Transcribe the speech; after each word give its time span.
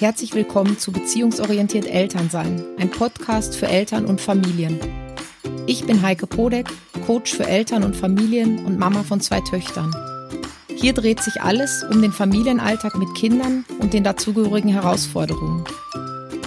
Herzlich 0.00 0.32
willkommen 0.32 0.78
zu 0.78 0.92
Beziehungsorientiert 0.92 1.84
Elternsein, 1.84 2.62
ein 2.78 2.88
Podcast 2.88 3.56
für 3.56 3.66
Eltern 3.66 4.04
und 4.04 4.20
Familien. 4.20 4.78
Ich 5.66 5.86
bin 5.86 6.02
Heike 6.02 6.28
Podek, 6.28 6.68
Coach 7.04 7.34
für 7.34 7.44
Eltern 7.44 7.82
und 7.82 7.96
Familien 7.96 8.64
und 8.64 8.78
Mama 8.78 9.02
von 9.02 9.20
zwei 9.20 9.40
Töchtern. 9.40 9.92
Hier 10.68 10.92
dreht 10.92 11.20
sich 11.20 11.42
alles 11.42 11.84
um 11.90 12.00
den 12.00 12.12
Familienalltag 12.12 12.96
mit 12.96 13.12
Kindern 13.16 13.64
und 13.80 13.92
den 13.92 14.04
dazugehörigen 14.04 14.70
Herausforderungen. 14.70 15.64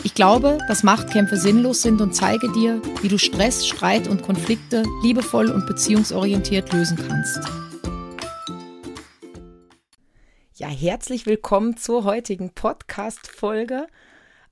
Ich 0.06 0.14
glaube, 0.14 0.58
dass 0.70 0.84
Machtkämpfe 0.84 1.36
sinnlos 1.36 1.82
sind 1.82 2.00
und 2.00 2.16
zeige 2.16 2.50
dir, 2.54 2.82
wie 3.02 3.10
du 3.10 3.18
Stress, 3.18 3.68
Streit 3.68 4.08
und 4.08 4.22
Konflikte 4.22 4.84
liebevoll 5.04 5.52
und 5.52 5.68
beziehungsorientiert 5.68 6.72
lösen 6.72 6.98
kannst. 7.06 7.71
Ja, 10.62 10.68
herzlich 10.68 11.26
willkommen 11.26 11.76
zur 11.76 12.04
heutigen 12.04 12.52
Podcast-Folge. 12.52 13.88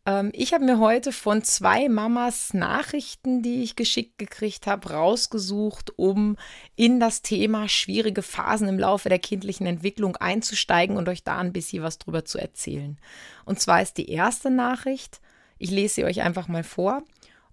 Ähm, 0.08 0.32
ich 0.34 0.56
habe 0.56 0.66
mir 0.66 0.80
heute 0.80 1.12
von 1.12 1.44
zwei 1.44 1.88
Mamas 1.88 2.56
Nachrichten, 2.56 3.44
die 3.44 3.62
ich 3.62 3.76
geschickt 3.76 4.18
gekriegt 4.18 4.66
habe, 4.66 4.90
rausgesucht, 4.90 5.94
um 6.00 6.36
in 6.76 7.00
das 7.00 7.22
Thema 7.22 7.70
schwierige 7.70 8.24
Phasen 8.24 8.68
im 8.68 8.80
Laufe 8.80 9.08
der 9.08 9.20
kindlichen 9.20 9.68
Entwicklung 9.68 10.16
einzusteigen 10.16 10.98
und 10.98 11.08
euch 11.08 11.24
da 11.24 11.38
ein 11.38 11.54
bisschen 11.54 11.84
was 11.84 12.00
drüber 12.00 12.26
zu 12.26 12.40
erzählen. 12.40 12.98
Und 13.46 13.60
zwar 13.60 13.84
ist 13.84 13.98
die 13.98 14.10
erste 14.10 14.50
Nachricht, 14.50 15.22
ich 15.60 15.70
lese 15.70 15.94
sie 15.94 16.06
euch 16.06 16.24
einfach 16.24 16.48
mal 16.48 16.64
vor. 16.64 17.04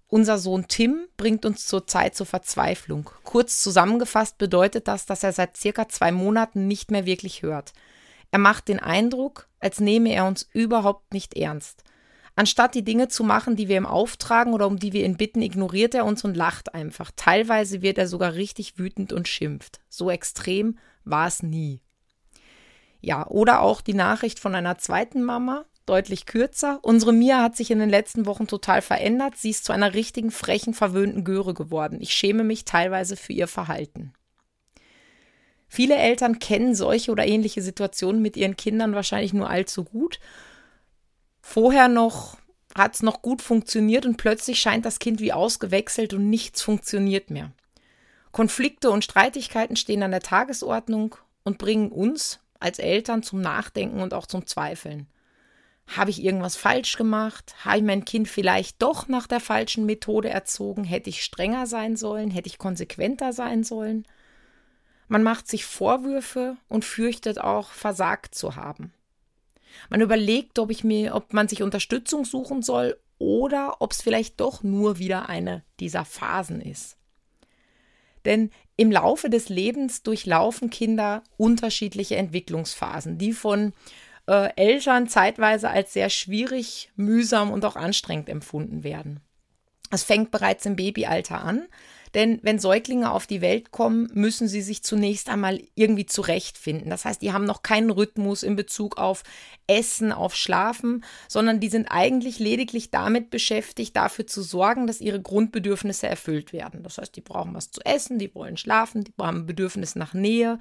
Unser 0.07 0.39
Sohn 0.39 0.67
Tim 0.67 1.01
bringt 1.15 1.45
uns 1.45 1.67
zurzeit 1.67 2.15
zur 2.15 2.25
Verzweiflung. 2.25 3.11
Kurz 3.23 3.61
zusammengefasst 3.61 4.39
bedeutet 4.39 4.87
das, 4.87 5.05
dass 5.05 5.21
er 5.21 5.31
seit 5.31 5.57
circa 5.57 5.87
zwei 5.89 6.11
Monaten 6.11 6.65
nicht 6.65 6.89
mehr 6.89 7.05
wirklich 7.05 7.43
hört. 7.43 7.73
Er 8.31 8.39
macht 8.39 8.67
den 8.67 8.79
Eindruck, 8.79 9.47
als 9.59 9.79
nehme 9.79 10.13
er 10.13 10.25
uns 10.25 10.47
überhaupt 10.53 11.13
nicht 11.13 11.35
ernst. 11.35 11.83
Anstatt 12.35 12.75
die 12.75 12.83
Dinge 12.83 13.07
zu 13.07 13.23
machen, 13.23 13.55
die 13.55 13.67
wir 13.67 13.77
ihm 13.77 13.87
auftragen 13.87 14.53
oder 14.53 14.67
um 14.67 14.77
die 14.77 14.93
wir 14.93 15.03
ihn 15.03 15.17
bitten, 15.17 15.41
ignoriert 15.41 15.95
er 15.95 16.05
uns 16.05 16.23
und 16.23 16.37
lacht 16.37 16.75
einfach. 16.75 17.09
Teilweise 17.15 17.81
wird 17.81 17.97
er 17.97 18.07
sogar 18.07 18.35
richtig 18.35 18.77
wütend 18.77 19.11
und 19.11 19.27
schimpft. 19.27 19.79
So 19.89 20.11
extrem 20.11 20.77
war 21.03 21.27
es 21.27 21.41
nie. 21.41 21.81
Ja, 23.01 23.25
oder 23.27 23.61
auch 23.61 23.81
die 23.81 23.95
Nachricht 23.95 24.39
von 24.39 24.53
einer 24.53 24.77
zweiten 24.77 25.23
Mama, 25.23 25.65
deutlich 25.87 26.27
kürzer. 26.27 26.79
Unsere 26.83 27.13
Mia 27.13 27.41
hat 27.41 27.55
sich 27.55 27.71
in 27.71 27.79
den 27.79 27.89
letzten 27.89 28.27
Wochen 28.27 28.45
total 28.45 28.83
verändert. 28.83 29.35
Sie 29.37 29.49
ist 29.49 29.65
zu 29.65 29.73
einer 29.73 29.95
richtigen, 29.95 30.29
frechen, 30.29 30.75
verwöhnten 30.75 31.23
Göre 31.23 31.55
geworden. 31.55 31.99
Ich 32.01 32.13
schäme 32.13 32.43
mich 32.43 32.65
teilweise 32.65 33.15
für 33.15 33.33
ihr 33.33 33.47
Verhalten. 33.47 34.13
Viele 35.67 35.95
Eltern 35.95 36.39
kennen 36.39 36.75
solche 36.75 37.11
oder 37.11 37.25
ähnliche 37.25 37.61
Situationen 37.61 38.21
mit 38.21 38.37
ihren 38.37 38.55
Kindern 38.55 38.95
wahrscheinlich 38.95 39.33
nur 39.33 39.49
allzu 39.49 39.83
gut. 39.83 40.19
Vorher 41.41 41.87
noch 41.87 42.37
hat 42.75 42.95
es 42.95 43.03
noch 43.03 43.21
gut 43.21 43.41
funktioniert 43.41 44.05
und 44.05 44.17
plötzlich 44.17 44.59
scheint 44.59 44.85
das 44.85 44.99
Kind 44.99 45.19
wie 45.19 45.33
ausgewechselt 45.33 46.13
und 46.13 46.29
nichts 46.29 46.61
funktioniert 46.61 47.29
mehr. 47.29 47.51
Konflikte 48.31 48.91
und 48.91 49.03
Streitigkeiten 49.03 49.75
stehen 49.75 50.03
an 50.03 50.11
der 50.11 50.21
Tagesordnung 50.21 51.15
und 51.43 51.57
bringen 51.57 51.91
uns 51.91 52.39
als 52.59 52.79
Eltern 52.79 53.23
zum 53.23 53.41
Nachdenken 53.41 53.99
und 53.99 54.13
auch 54.13 54.27
zum 54.27 54.45
Zweifeln. 54.45 55.07
Habe 55.95 56.09
ich 56.09 56.23
irgendwas 56.23 56.57
falsch 56.57 56.97
gemacht? 56.97 57.55
Habe 57.63 57.77
ich 57.77 57.83
mein 57.83 58.03
Kind 58.05 58.27
vielleicht 58.27 58.81
doch 58.81 59.07
nach 59.07 59.25
der 59.25 59.39
falschen 59.39 59.85
Methode 59.85 60.29
erzogen? 60.29 60.83
Hätte 60.83 61.09
ich 61.09 61.23
strenger 61.23 61.65
sein 61.65 61.95
sollen? 61.95 62.29
Hätte 62.29 62.47
ich 62.47 62.57
konsequenter 62.57 63.31
sein 63.31 63.63
sollen? 63.63 64.05
Man 65.07 65.23
macht 65.23 65.47
sich 65.47 65.65
Vorwürfe 65.65 66.57
und 66.67 66.85
fürchtet 66.85 67.39
auch, 67.39 67.71
versagt 67.71 68.35
zu 68.35 68.55
haben. 68.55 68.93
Man 69.89 70.01
überlegt, 70.01 70.59
ob 70.59 70.69
ich 70.69 70.83
mir, 70.83 71.15
ob 71.15 71.33
man 71.33 71.47
sich 71.47 71.63
Unterstützung 71.63 72.25
suchen 72.25 72.61
soll 72.61 72.97
oder 73.19 73.77
ob 73.79 73.91
es 73.91 74.01
vielleicht 74.01 74.39
doch 74.39 74.63
nur 74.63 74.99
wieder 74.99 75.29
eine 75.29 75.63
dieser 75.79 76.05
Phasen 76.05 76.61
ist. 76.61 76.97
Denn 78.25 78.51
im 78.75 78.91
Laufe 78.91 79.29
des 79.29 79.49
Lebens 79.49 80.03
durchlaufen 80.03 80.69
Kinder 80.69 81.23
unterschiedliche 81.37 82.17
Entwicklungsphasen, 82.17 83.17
die 83.17 83.33
von 83.33 83.73
äh, 84.27 84.49
Eltern 84.55 85.07
zeitweise 85.07 85.69
als 85.69 85.93
sehr 85.93 86.09
schwierig, 86.09 86.91
mühsam 86.95 87.51
und 87.51 87.63
auch 87.63 87.75
anstrengend 87.75 88.29
empfunden 88.29 88.83
werden. 88.83 89.21
Es 89.89 90.03
fängt 90.03 90.31
bereits 90.31 90.65
im 90.65 90.75
Babyalter 90.75 91.41
an, 91.41 91.65
denn 92.17 92.39
wenn 92.41 92.57
Säuglinge 92.57 93.11
auf 93.11 93.27
die 93.27 93.41
Welt 93.41 93.71
kommen, 93.71 94.09
müssen 94.11 94.47
sie 94.47 94.63
sich 94.63 94.81
zunächst 94.81 95.29
einmal 95.29 95.61
irgendwie 95.75 96.07
zurechtfinden. 96.07 96.89
Das 96.89 97.05
heißt, 97.05 97.21
die 97.21 97.31
haben 97.31 97.45
noch 97.45 97.61
keinen 97.61 97.91
Rhythmus 97.91 98.41
in 98.41 98.55
Bezug 98.55 98.97
auf 98.97 99.21
Essen, 99.67 100.11
auf 100.11 100.33
Schlafen, 100.35 101.05
sondern 101.27 101.59
die 101.59 101.69
sind 101.69 101.85
eigentlich 101.91 102.39
lediglich 102.39 102.89
damit 102.89 103.29
beschäftigt, 103.29 103.95
dafür 103.95 104.25
zu 104.25 104.41
sorgen, 104.41 104.87
dass 104.87 104.99
ihre 104.99 105.21
Grundbedürfnisse 105.21 106.07
erfüllt 106.07 106.53
werden. 106.53 106.81
Das 106.81 106.97
heißt, 106.97 107.15
die 107.15 107.21
brauchen 107.21 107.53
was 107.53 107.69
zu 107.69 107.81
essen, 107.85 108.17
die 108.17 108.33
wollen 108.33 108.57
schlafen, 108.57 109.03
die 109.03 109.13
haben 109.19 109.41
ein 109.41 109.45
Bedürfnis 109.45 109.95
nach 109.95 110.15
Nähe 110.15 110.57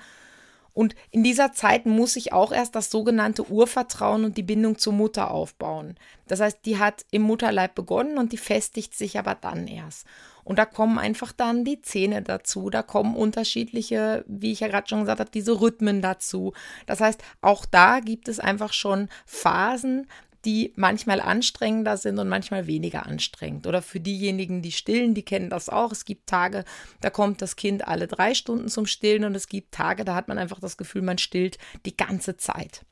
und 0.77 0.95
in 1.11 1.25
dieser 1.25 1.55
Zeit 1.55 1.87
muss 1.87 2.13
sich 2.13 2.35
auch 2.35 2.53
erst 2.53 2.75
das 2.75 2.91
sogenannte 2.91 3.51
Urvertrauen 3.51 4.27
und 4.27 4.37
die 4.37 4.43
Bindung 4.43 4.77
zur 4.77 4.93
Mutter 4.93 5.31
aufbauen. 5.31 5.97
Das 6.29 6.41
heißt, 6.41 6.59
die 6.67 6.79
hat 6.79 7.07
im 7.11 7.23
Mutterleib 7.23 7.75
begonnen 7.75 8.19
und 8.19 8.33
die 8.33 8.37
festigt 8.37 8.95
sich 8.95 9.19
aber 9.19 9.35
dann 9.35 9.69
erst. 9.69 10.05
Und 10.47 10.61
da 10.61 10.65
kommen 10.65 10.97
einfach 10.97 11.33
dann 11.33 11.65
die 11.65 11.83
Zähne 11.83 12.23
dazu, 12.23 12.71
da 12.71 12.85
kommen 12.85 13.17
unterschiedliche, 13.17 14.25
wie 14.29 14.53
ich 14.53 14.61
ja 14.61 14.69
gerade 14.69 14.89
schon 14.89 15.01
gesagt 15.01 15.19
habe, 15.19 15.31
diese 15.31 15.61
Rhythmen 15.61 16.01
dazu. 16.01 16.53
Das 16.87 17.01
heißt, 17.01 17.21
auch 17.41 17.67
da 17.67 17.99
gibt 17.99 18.29
es 18.29 18.39
einfach 18.39 18.73
schon 18.73 19.09
Phasen, 19.27 20.07
die 20.45 20.73
manchmal 20.77 21.21
anstrengender 21.21 21.97
sind 21.97 22.21
und 22.21 22.29
manchmal 22.29 22.69
weniger 22.69 23.07
anstrengend. 23.07 23.67
Oder 23.67 23.83
für 23.83 23.99
diejenigen, 23.99 24.63
die 24.63 24.71
stillen, 24.71 25.15
die 25.15 25.25
kennen 25.25 25.51
das 25.51 25.69
auch. 25.69 25.91
Es 25.91 26.05
gibt 26.05 26.29
Tage, 26.29 26.65
da 27.01 27.11
kommt 27.11 27.43
das 27.43 27.57
Kind 27.57 27.89
alle 27.89 28.07
drei 28.07 28.33
Stunden 28.33 28.69
zum 28.69 28.87
Stillen 28.87 29.25
und 29.25 29.35
es 29.35 29.49
gibt 29.49 29.75
Tage, 29.75 30.05
da 30.05 30.15
hat 30.15 30.29
man 30.29 30.39
einfach 30.39 30.61
das 30.61 30.77
Gefühl, 30.77 31.03
man 31.03 31.19
stillt 31.19 31.59
die 31.85 31.97
ganze 31.97 32.37
Zeit. 32.37 32.87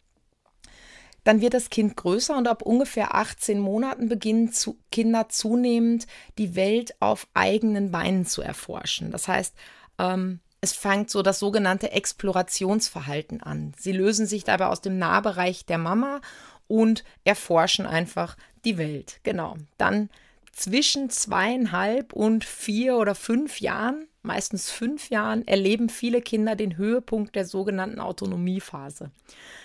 Dann 1.24 1.40
wird 1.40 1.54
das 1.54 1.70
Kind 1.70 1.96
größer 1.96 2.36
und 2.36 2.46
ab 2.46 2.62
ungefähr 2.62 3.14
18 3.14 3.58
Monaten 3.58 4.08
beginnen 4.08 4.52
zu, 4.52 4.78
Kinder 4.92 5.28
zunehmend 5.28 6.06
die 6.38 6.54
Welt 6.54 6.94
auf 7.00 7.26
eigenen 7.34 7.90
Beinen 7.90 8.26
zu 8.26 8.42
erforschen. 8.42 9.10
Das 9.10 9.26
heißt, 9.26 9.54
ähm, 9.98 10.40
es 10.60 10.72
fängt 10.72 11.10
so 11.10 11.22
das 11.22 11.38
sogenannte 11.38 11.92
Explorationsverhalten 11.92 13.42
an. 13.42 13.74
Sie 13.78 13.92
lösen 13.92 14.26
sich 14.26 14.44
dabei 14.44 14.66
aus 14.66 14.80
dem 14.80 14.98
Nahbereich 14.98 15.66
der 15.66 15.78
Mama 15.78 16.20
und 16.68 17.04
erforschen 17.24 17.86
einfach 17.86 18.36
die 18.64 18.78
Welt. 18.78 19.20
Genau. 19.24 19.56
Dann 19.76 20.08
zwischen 20.52 21.10
zweieinhalb 21.10 22.12
und 22.12 22.44
vier 22.44 22.96
oder 22.96 23.14
fünf 23.14 23.60
Jahren, 23.60 24.06
meistens 24.24 24.70
fünf 24.70 25.10
Jahren, 25.10 25.46
erleben 25.46 25.88
viele 25.88 26.20
Kinder 26.20 26.56
den 26.56 26.76
Höhepunkt 26.76 27.34
der 27.34 27.44
sogenannten 27.44 28.00
Autonomiephase. 28.00 29.10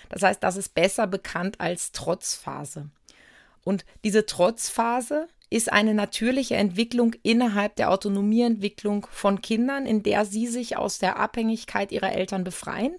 Das 0.08 0.22
heißt, 0.22 0.42
das 0.42 0.56
ist 0.56 0.74
besser 0.74 1.06
bekannt 1.06 1.60
als 1.60 1.92
Trotzphase. 1.92 2.90
Und 3.64 3.84
diese 4.04 4.26
Trotzphase 4.26 5.28
ist 5.50 5.72
eine 5.72 5.94
natürliche 5.94 6.54
Entwicklung 6.54 7.14
innerhalb 7.22 7.74
der 7.76 7.90
Autonomieentwicklung 7.90 9.06
von 9.10 9.42
Kindern, 9.42 9.84
in 9.84 10.02
der 10.02 10.24
sie 10.24 10.46
sich 10.46 10.76
aus 10.76 10.98
der 10.98 11.18
Abhängigkeit 11.18 11.90
ihrer 11.92 12.12
Eltern 12.12 12.44
befreien 12.44 12.94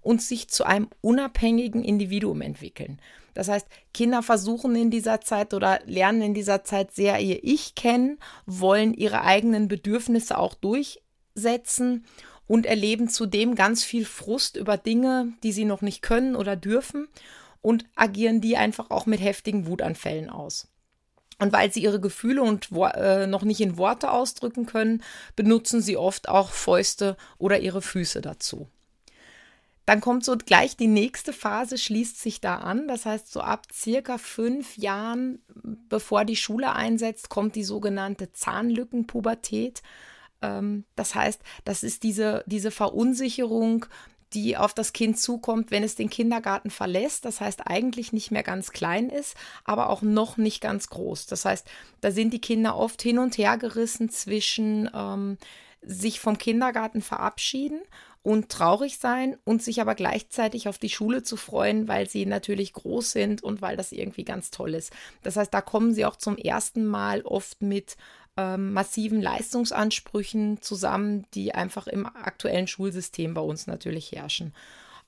und 0.00 0.22
sich 0.22 0.48
zu 0.48 0.64
einem 0.64 0.88
unabhängigen 1.00 1.84
Individuum 1.84 2.40
entwickeln. 2.40 3.00
Das 3.38 3.46
heißt, 3.46 3.68
Kinder 3.94 4.24
versuchen 4.24 4.74
in 4.74 4.90
dieser 4.90 5.20
Zeit 5.20 5.54
oder 5.54 5.78
lernen 5.86 6.22
in 6.22 6.34
dieser 6.34 6.64
Zeit 6.64 6.90
sehr 6.92 7.20
ihr 7.20 7.44
Ich 7.44 7.76
kennen, 7.76 8.18
wollen 8.46 8.92
ihre 8.94 9.22
eigenen 9.22 9.68
Bedürfnisse 9.68 10.36
auch 10.36 10.54
durchsetzen 10.54 12.04
und 12.48 12.66
erleben 12.66 13.08
zudem 13.08 13.54
ganz 13.54 13.84
viel 13.84 14.04
Frust 14.06 14.56
über 14.56 14.76
Dinge, 14.76 15.34
die 15.44 15.52
sie 15.52 15.66
noch 15.66 15.82
nicht 15.82 16.02
können 16.02 16.34
oder 16.34 16.56
dürfen 16.56 17.06
und 17.62 17.84
agieren 17.94 18.40
die 18.40 18.56
einfach 18.56 18.90
auch 18.90 19.06
mit 19.06 19.20
heftigen 19.20 19.68
Wutanfällen 19.68 20.30
aus. 20.30 20.66
Und 21.38 21.52
weil 21.52 21.72
sie 21.72 21.84
ihre 21.84 22.00
Gefühle 22.00 22.42
und 22.42 22.70
äh, 22.72 23.28
noch 23.28 23.44
nicht 23.44 23.60
in 23.60 23.78
Worte 23.78 24.10
ausdrücken 24.10 24.66
können, 24.66 25.00
benutzen 25.36 25.80
sie 25.80 25.96
oft 25.96 26.28
auch 26.28 26.50
Fäuste 26.50 27.16
oder 27.38 27.60
ihre 27.60 27.82
Füße 27.82 28.20
dazu. 28.20 28.66
Dann 29.88 30.02
kommt 30.02 30.22
so 30.22 30.36
gleich 30.36 30.76
die 30.76 30.86
nächste 30.86 31.32
Phase, 31.32 31.78
schließt 31.78 32.20
sich 32.20 32.42
da 32.42 32.56
an. 32.56 32.88
Das 32.88 33.06
heißt, 33.06 33.32
so 33.32 33.40
ab 33.40 33.68
circa 33.72 34.18
fünf 34.18 34.76
Jahren, 34.76 35.38
bevor 35.88 36.26
die 36.26 36.36
Schule 36.36 36.74
einsetzt, 36.74 37.30
kommt 37.30 37.54
die 37.54 37.64
sogenannte 37.64 38.30
Zahnlückenpubertät. 38.34 39.82
Ähm, 40.42 40.84
das 40.94 41.14
heißt, 41.14 41.40
das 41.64 41.82
ist 41.82 42.02
diese, 42.02 42.44
diese 42.46 42.70
Verunsicherung, 42.70 43.86
die 44.34 44.58
auf 44.58 44.74
das 44.74 44.92
Kind 44.92 45.18
zukommt, 45.18 45.70
wenn 45.70 45.82
es 45.82 45.94
den 45.94 46.10
Kindergarten 46.10 46.68
verlässt. 46.68 47.24
Das 47.24 47.40
heißt, 47.40 47.66
eigentlich 47.66 48.12
nicht 48.12 48.30
mehr 48.30 48.42
ganz 48.42 48.72
klein 48.72 49.08
ist, 49.08 49.36
aber 49.64 49.88
auch 49.88 50.02
noch 50.02 50.36
nicht 50.36 50.60
ganz 50.60 50.90
groß. 50.90 51.28
Das 51.28 51.46
heißt, 51.46 51.66
da 52.02 52.10
sind 52.10 52.34
die 52.34 52.42
Kinder 52.42 52.76
oft 52.76 53.00
hin 53.00 53.18
und 53.18 53.38
her 53.38 53.56
gerissen 53.56 54.10
zwischen 54.10 54.90
ähm, 54.92 55.38
sich 55.80 56.20
vom 56.20 56.36
Kindergarten 56.36 57.00
verabschieden 57.00 57.80
und 58.22 58.48
traurig 58.48 58.98
sein 58.98 59.36
und 59.44 59.62
sich 59.62 59.80
aber 59.80 59.94
gleichzeitig 59.94 60.68
auf 60.68 60.78
die 60.78 60.90
Schule 60.90 61.22
zu 61.22 61.36
freuen, 61.36 61.88
weil 61.88 62.08
sie 62.08 62.26
natürlich 62.26 62.72
groß 62.72 63.12
sind 63.12 63.42
und 63.42 63.62
weil 63.62 63.76
das 63.76 63.92
irgendwie 63.92 64.24
ganz 64.24 64.50
toll 64.50 64.74
ist. 64.74 64.92
Das 65.22 65.36
heißt, 65.36 65.52
da 65.52 65.60
kommen 65.60 65.94
sie 65.94 66.04
auch 66.04 66.16
zum 66.16 66.36
ersten 66.36 66.86
Mal 66.86 67.22
oft 67.22 67.62
mit 67.62 67.96
ähm, 68.36 68.72
massiven 68.72 69.20
Leistungsansprüchen 69.20 70.62
zusammen, 70.62 71.26
die 71.34 71.54
einfach 71.54 71.86
im 71.86 72.06
aktuellen 72.06 72.66
Schulsystem 72.66 73.34
bei 73.34 73.40
uns 73.40 73.66
natürlich 73.66 74.12
herrschen. 74.12 74.54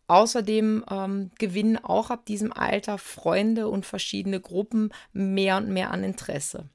Außerdem 0.08 0.84
ähm, 0.90 1.30
gewinnen 1.38 1.78
auch 1.78 2.10
ab 2.10 2.26
diesem 2.26 2.52
Alter 2.52 2.98
Freunde 2.98 3.68
und 3.68 3.86
verschiedene 3.86 4.40
Gruppen 4.40 4.92
mehr 5.12 5.56
und 5.56 5.68
mehr 5.68 5.92
an 5.92 6.02
Interesse. 6.02 6.68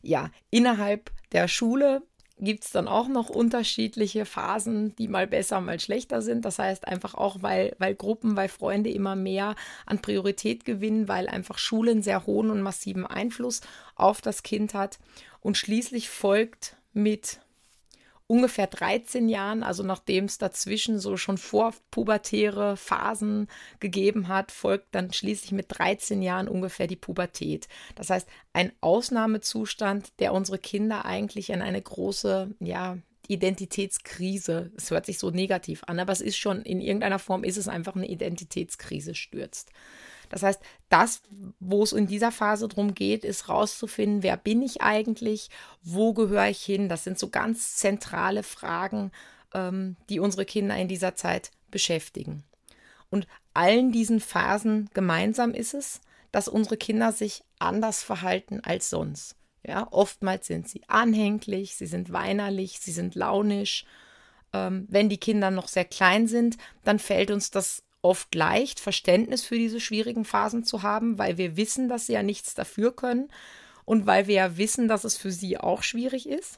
Ja, 0.00 0.30
innerhalb 0.48 1.10
der 1.32 1.46
Schule 1.46 2.02
gibt 2.40 2.64
es 2.64 2.70
dann 2.70 2.88
auch 2.88 3.08
noch 3.08 3.28
unterschiedliche 3.28 4.24
Phasen, 4.24 4.94
die 4.96 5.08
mal 5.08 5.26
besser, 5.26 5.60
mal 5.60 5.78
schlechter 5.78 6.22
sind. 6.22 6.44
Das 6.44 6.58
heißt 6.58 6.88
einfach 6.88 7.14
auch, 7.14 7.42
weil, 7.42 7.74
weil 7.78 7.94
Gruppen, 7.94 8.36
weil 8.36 8.48
Freunde 8.48 8.90
immer 8.90 9.16
mehr 9.16 9.54
an 9.86 10.00
Priorität 10.00 10.64
gewinnen, 10.64 11.08
weil 11.08 11.28
einfach 11.28 11.58
Schulen 11.58 12.02
sehr 12.02 12.26
hohen 12.26 12.50
und 12.50 12.62
massiven 12.62 13.06
Einfluss 13.06 13.60
auf 13.94 14.20
das 14.20 14.42
Kind 14.42 14.74
hat. 14.74 14.98
Und 15.40 15.56
schließlich 15.56 16.08
folgt 16.08 16.76
mit 16.92 17.40
ungefähr 18.30 18.68
13 18.68 19.28
Jahren, 19.28 19.64
also 19.64 19.82
nachdem 19.82 20.26
es 20.26 20.38
dazwischen 20.38 21.00
so 21.00 21.16
schon 21.16 21.36
vorpubertäre 21.36 22.76
Phasen 22.76 23.48
gegeben 23.80 24.28
hat, 24.28 24.52
folgt 24.52 24.94
dann 24.94 25.12
schließlich 25.12 25.50
mit 25.50 25.66
13 25.68 26.22
Jahren 26.22 26.46
ungefähr 26.46 26.86
die 26.86 26.94
Pubertät. 26.94 27.66
Das 27.96 28.08
heißt, 28.08 28.28
ein 28.52 28.70
Ausnahmezustand, 28.80 30.12
der 30.20 30.32
unsere 30.32 30.58
Kinder 30.58 31.04
eigentlich 31.04 31.50
in 31.50 31.60
eine 31.60 31.82
große, 31.82 32.54
ja, 32.60 32.98
Identitätskrise, 33.26 34.70
es 34.76 34.92
hört 34.92 35.06
sich 35.06 35.18
so 35.18 35.30
negativ 35.30 35.82
an, 35.86 35.98
aber 35.98 36.12
es 36.12 36.20
ist 36.20 36.36
schon, 36.36 36.62
in 36.62 36.80
irgendeiner 36.80 37.18
Form 37.18 37.42
ist 37.42 37.56
es 37.56 37.66
einfach 37.66 37.96
eine 37.96 38.08
Identitätskrise 38.08 39.16
stürzt. 39.16 39.72
Das 40.30 40.42
heißt, 40.42 40.60
das, 40.88 41.22
wo 41.58 41.82
es 41.82 41.92
in 41.92 42.06
dieser 42.06 42.32
Phase 42.32 42.68
darum 42.68 42.94
geht, 42.94 43.24
ist 43.24 43.48
rauszufinden, 43.48 44.22
wer 44.22 44.38
bin 44.38 44.62
ich 44.62 44.80
eigentlich, 44.80 45.50
wo 45.82 46.14
gehöre 46.14 46.48
ich 46.48 46.62
hin. 46.62 46.88
Das 46.88 47.04
sind 47.04 47.18
so 47.18 47.28
ganz 47.28 47.76
zentrale 47.76 48.42
Fragen, 48.42 49.10
ähm, 49.52 49.96
die 50.08 50.20
unsere 50.20 50.46
Kinder 50.46 50.76
in 50.76 50.88
dieser 50.88 51.16
Zeit 51.16 51.50
beschäftigen. 51.70 52.44
Und 53.10 53.26
allen 53.52 53.92
diesen 53.92 54.20
Phasen 54.20 54.88
gemeinsam 54.94 55.52
ist 55.52 55.74
es, 55.74 56.00
dass 56.32 56.48
unsere 56.48 56.76
Kinder 56.76 57.12
sich 57.12 57.42
anders 57.58 58.02
verhalten 58.02 58.60
als 58.60 58.88
sonst. 58.88 59.34
Ja, 59.66 59.88
oftmals 59.90 60.46
sind 60.46 60.68
sie 60.68 60.82
anhänglich, 60.86 61.74
sie 61.74 61.86
sind 61.86 62.12
weinerlich, 62.12 62.78
sie 62.78 62.92
sind 62.92 63.14
launisch. 63.16 63.84
Ähm, 64.52 64.86
wenn 64.88 65.08
die 65.08 65.18
Kinder 65.18 65.50
noch 65.50 65.68
sehr 65.68 65.84
klein 65.84 66.28
sind, 66.28 66.56
dann 66.84 66.98
fällt 66.98 67.30
uns 67.30 67.50
das 67.50 67.82
oft 68.02 68.34
leicht, 68.34 68.80
Verständnis 68.80 69.44
für 69.44 69.56
diese 69.56 69.80
schwierigen 69.80 70.24
Phasen 70.24 70.64
zu 70.64 70.82
haben, 70.82 71.18
weil 71.18 71.38
wir 71.38 71.56
wissen, 71.56 71.88
dass 71.88 72.06
sie 72.06 72.14
ja 72.14 72.22
nichts 72.22 72.54
dafür 72.54 72.94
können 72.94 73.30
und 73.84 74.06
weil 74.06 74.26
wir 74.26 74.34
ja 74.34 74.56
wissen, 74.56 74.88
dass 74.88 75.04
es 75.04 75.16
für 75.16 75.32
sie 75.32 75.58
auch 75.58 75.82
schwierig 75.82 76.28
ist. 76.28 76.56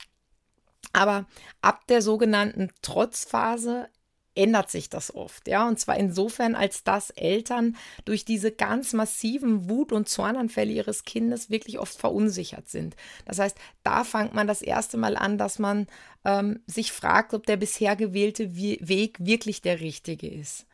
Aber 0.92 1.26
ab 1.60 1.86
der 1.88 2.02
sogenannten 2.02 2.70
Trotzphase 2.82 3.88
ändert 4.34 4.70
sich 4.70 4.88
das 4.88 5.14
oft, 5.14 5.46
ja, 5.46 5.68
und 5.68 5.78
zwar 5.78 5.98
insofern, 5.98 6.54
als 6.54 6.84
dass 6.84 7.10
Eltern 7.10 7.76
durch 8.06 8.24
diese 8.24 8.50
ganz 8.50 8.94
massiven 8.94 9.68
Wut- 9.68 9.92
und 9.92 10.08
Zornanfälle 10.08 10.72
ihres 10.72 11.04
Kindes 11.04 11.50
wirklich 11.50 11.78
oft 11.78 11.98
verunsichert 11.98 12.68
sind. 12.68 12.96
Das 13.26 13.38
heißt, 13.38 13.56
da 13.82 14.04
fängt 14.04 14.32
man 14.32 14.46
das 14.46 14.62
erste 14.62 14.96
Mal 14.96 15.16
an, 15.16 15.36
dass 15.36 15.58
man 15.58 15.86
ähm, 16.24 16.60
sich 16.66 16.92
fragt, 16.92 17.34
ob 17.34 17.44
der 17.46 17.58
bisher 17.58 17.94
gewählte 17.94 18.56
Weg 18.56 19.18
wirklich 19.20 19.60
der 19.60 19.80
richtige 19.80 20.28
ist. 20.28 20.66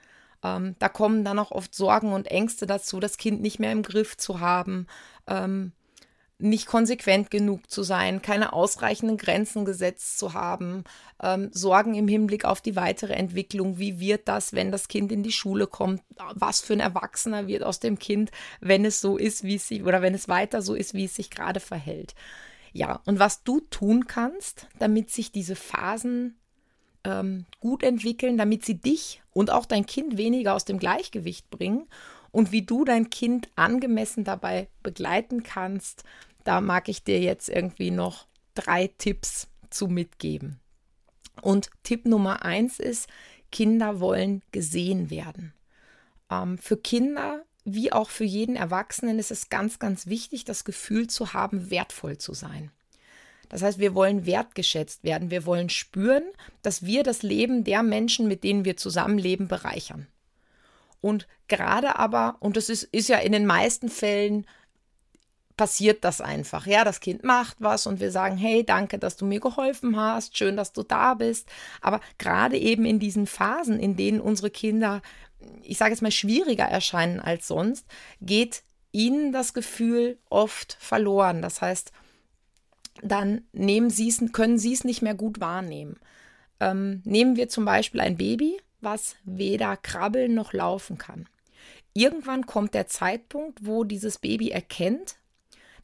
Ähm, 0.43 0.77
da 0.79 0.89
kommen 0.89 1.25
dann 1.25 1.39
auch 1.39 1.51
oft 1.51 1.75
Sorgen 1.75 2.13
und 2.13 2.29
Ängste 2.29 2.67
dazu, 2.67 3.01
das 3.01 3.17
Kind 3.17 3.41
nicht 3.41 3.59
mehr 3.59 3.73
im 3.73 3.83
Griff 3.83 4.17
zu 4.17 4.41
haben, 4.41 4.87
ähm, 5.27 5.73
nicht 6.41 6.67
konsequent 6.67 7.33
genug 7.33 7.69
zu 7.69 7.83
sein, 7.83 8.23
keine 8.23 8.53
ausreichenden 8.53 9.17
Grenzen 9.17 9.65
gesetzt 9.65 10.19
zu 10.19 10.35
haben, 10.35 10.85
ähm, 11.21 11.51
Sorgen 11.53 11.95
im 11.95 12.07
Hinblick 12.07 12.45
auf 12.45 12.61
die 12.61 12.77
weitere 12.77 13.15
Entwicklung. 13.15 13.79
Wie 13.79 13.99
wird 13.99 14.29
das, 14.29 14.53
wenn 14.53 14.71
das 14.71 14.87
Kind 14.87 15.11
in 15.11 15.25
die 15.25 15.33
Schule 15.33 15.67
kommt? 15.67 16.03
Was 16.35 16.61
für 16.61 16.75
ein 16.75 16.81
Erwachsener 16.81 17.49
wird 17.49 17.65
aus 17.65 17.81
dem 17.81 17.99
Kind, 17.99 18.31
wenn 18.61 18.85
es 18.85 19.01
so 19.01 19.17
ist, 19.17 19.43
wie 19.43 19.57
es 19.57 19.67
sich, 19.67 19.83
oder 19.83 20.01
wenn 20.01 20.15
es 20.15 20.29
weiter 20.29 20.63
so 20.63 20.75
ist, 20.75 20.95
wie 20.95 21.07
es 21.07 21.17
sich 21.17 21.31
gerade 21.31 21.59
verhält? 21.59 22.15
Ja, 22.73 23.01
und 23.07 23.19
was 23.19 23.43
du 23.43 23.61
tun 23.61 24.07
kannst, 24.07 24.69
damit 24.79 25.11
sich 25.11 25.33
diese 25.33 25.57
Phasen 25.57 26.38
ähm, 27.09 27.47
gut 27.61 27.83
entwickeln, 27.83 28.37
damit 28.37 28.65
sie 28.65 28.79
dich 28.79 29.23
und 29.33 29.51
auch 29.51 29.65
dein 29.65 29.87
Kind 29.87 30.17
weniger 30.17 30.55
aus 30.55 30.65
dem 30.65 30.79
Gleichgewicht 30.79 31.51
bringen 31.51 31.87
und 32.31 32.53
wie 32.53 32.63
du 32.63 32.85
dein 32.85 33.11
Kind 33.11 33.49
angemessen 33.57 34.25
dabei 34.25 34.69
begleiten 34.83 35.43
kannst, 35.43 36.05
da 36.45 36.61
mag 36.61 36.89
ich 36.89 37.03
dir 37.03 37.21
jetzt 37.21 37.49
irgendwie 37.49 37.91
noch 37.91 38.27
drei 38.55 38.89
Tipps 38.99 39.49
zu 39.71 39.89
mitgeben. 39.89 40.61
Und 41.41 41.71
Tipp 41.83 42.05
Nummer 42.05 42.45
eins 42.45 42.79
ist, 42.79 43.09
Kinder 43.51 44.01
wollen 44.01 44.43
gesehen 44.53 45.11
werden. 45.11 45.55
Ähm, 46.31 46.59
für 46.59 46.77
Kinder 46.77 47.45
wie 47.65 47.93
auch 47.93 48.09
für 48.09 48.25
jeden 48.25 48.57
Erwachsenen 48.57 49.19
ist 49.19 49.31
es 49.31 49.51
ganz, 49.51 49.79
ganz 49.79 50.07
wichtig, 50.07 50.45
das 50.45 50.65
Gefühl 50.65 51.07
zu 51.07 51.35
haben, 51.35 51.71
wertvoll 51.71 52.17
zu 52.17 52.33
sein. 52.33 52.71
Das 53.49 53.63
heißt, 53.63 53.79
wir 53.79 53.95
wollen 53.95 54.27
wertgeschätzt 54.27 55.05
werden. 55.05 55.31
Wir 55.31 55.47
wollen 55.47 55.71
spüren, 55.71 56.25
dass 56.63 56.85
wir 56.85 57.03
das 57.03 57.23
Leben 57.23 57.65
der 57.65 57.83
Menschen, 57.83 58.29
mit 58.29 58.45
denen 58.45 58.65
wir 58.65 58.77
zusammenleben, 58.77 59.49
bereichern. 59.49 60.07
Und 61.01 61.27
gerade 61.47 61.97
aber, 61.97 62.37
und 62.41 62.57
das 62.57 62.69
ist, 62.69 62.83
ist 62.85 63.09
ja 63.09 63.19
in 63.19 63.33
den 63.33 63.47
meisten 63.47 63.89
Fällen 63.89 64.47
passiert 65.59 66.05
das 66.05 66.23
einfach. 66.23 66.67
Ja, 66.67 66.85
das 66.85 67.01
Kind 67.01 67.25
macht 67.25 67.57
was 67.59 67.87
und 67.87 68.01
wir 68.01 68.11
sagen, 68.11 68.39
hey, 68.39 68.65
danke, 68.65 68.99
dass 68.99 69.17
du 69.17 69.27
mir 69.27 69.41
geholfen 69.41 69.97
hast, 69.97 70.39
schön, 70.39 70.57
dass 70.57 70.73
du 70.73 70.83
da 70.83 71.15
bist. 71.15 71.49
Aber 71.83 72.01
gerade 72.17 72.57
eben 72.57 72.87
in 72.87 72.99
diesen 72.99 73.27
Phasen, 73.27 73.79
in 73.79 73.97
denen 73.97 74.21
unsere 74.21 74.51
Kinder, 74.51 75.03
ich 75.63 75.77
sage 75.77 75.91
jetzt 75.91 76.01
mal, 76.01 76.13
schwieriger 76.13 76.65
erscheinen 76.65 77.21
als 77.21 77.49
sonst, 77.49 77.87
geht 78.21 78.63
ihnen 78.93 79.33
das 79.33 79.53
Gefühl 79.53 80.19
oft 80.31 80.77
verloren. 80.81 81.43
Das 81.43 81.61
heißt, 81.61 81.93
dann 83.03 83.43
nehmen 83.53 83.91
sie's, 83.91 84.23
können 84.33 84.59
sie 84.59 84.73
es 84.73 84.85
nicht 84.85 85.03
mehr 85.03 85.15
gut 85.15 85.41
wahrnehmen. 85.41 85.99
Ähm, 86.61 87.03
nehmen 87.05 87.37
wir 87.37 87.49
zum 87.49 87.65
Beispiel 87.65 88.01
ein 88.01 88.17
Baby, 88.17 88.61
was 88.81 89.17
weder 89.25 89.77
krabbeln 89.77 90.35
noch 90.35 90.53
laufen 90.53 90.99
kann. 90.99 91.29
Irgendwann 91.95 92.47
kommt 92.47 92.75
der 92.75 92.87
Zeitpunkt, 92.87 93.67
wo 93.67 93.85
dieses 93.85 94.19
Baby 94.19 94.51
erkennt, 94.51 95.17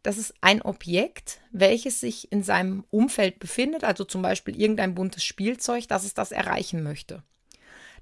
dass 0.03 0.19
es 0.19 0.35
ein 0.43 0.63
Objekt, 0.63 1.41
welches 1.51 2.01
sich 2.01 2.31
in 2.31 2.43
seinem 2.43 2.85
Umfeld 2.91 3.39
befindet, 3.39 3.85
also 3.85 4.05
zum 4.05 4.23
Beispiel 4.23 4.61
irgendein 4.61 4.95
buntes 4.95 5.25
Spielzeug, 5.25 5.89
dass 5.89 6.05
es 6.05 6.15
das 6.15 6.31
erreichen 6.31 6.83
möchte. 6.83 7.23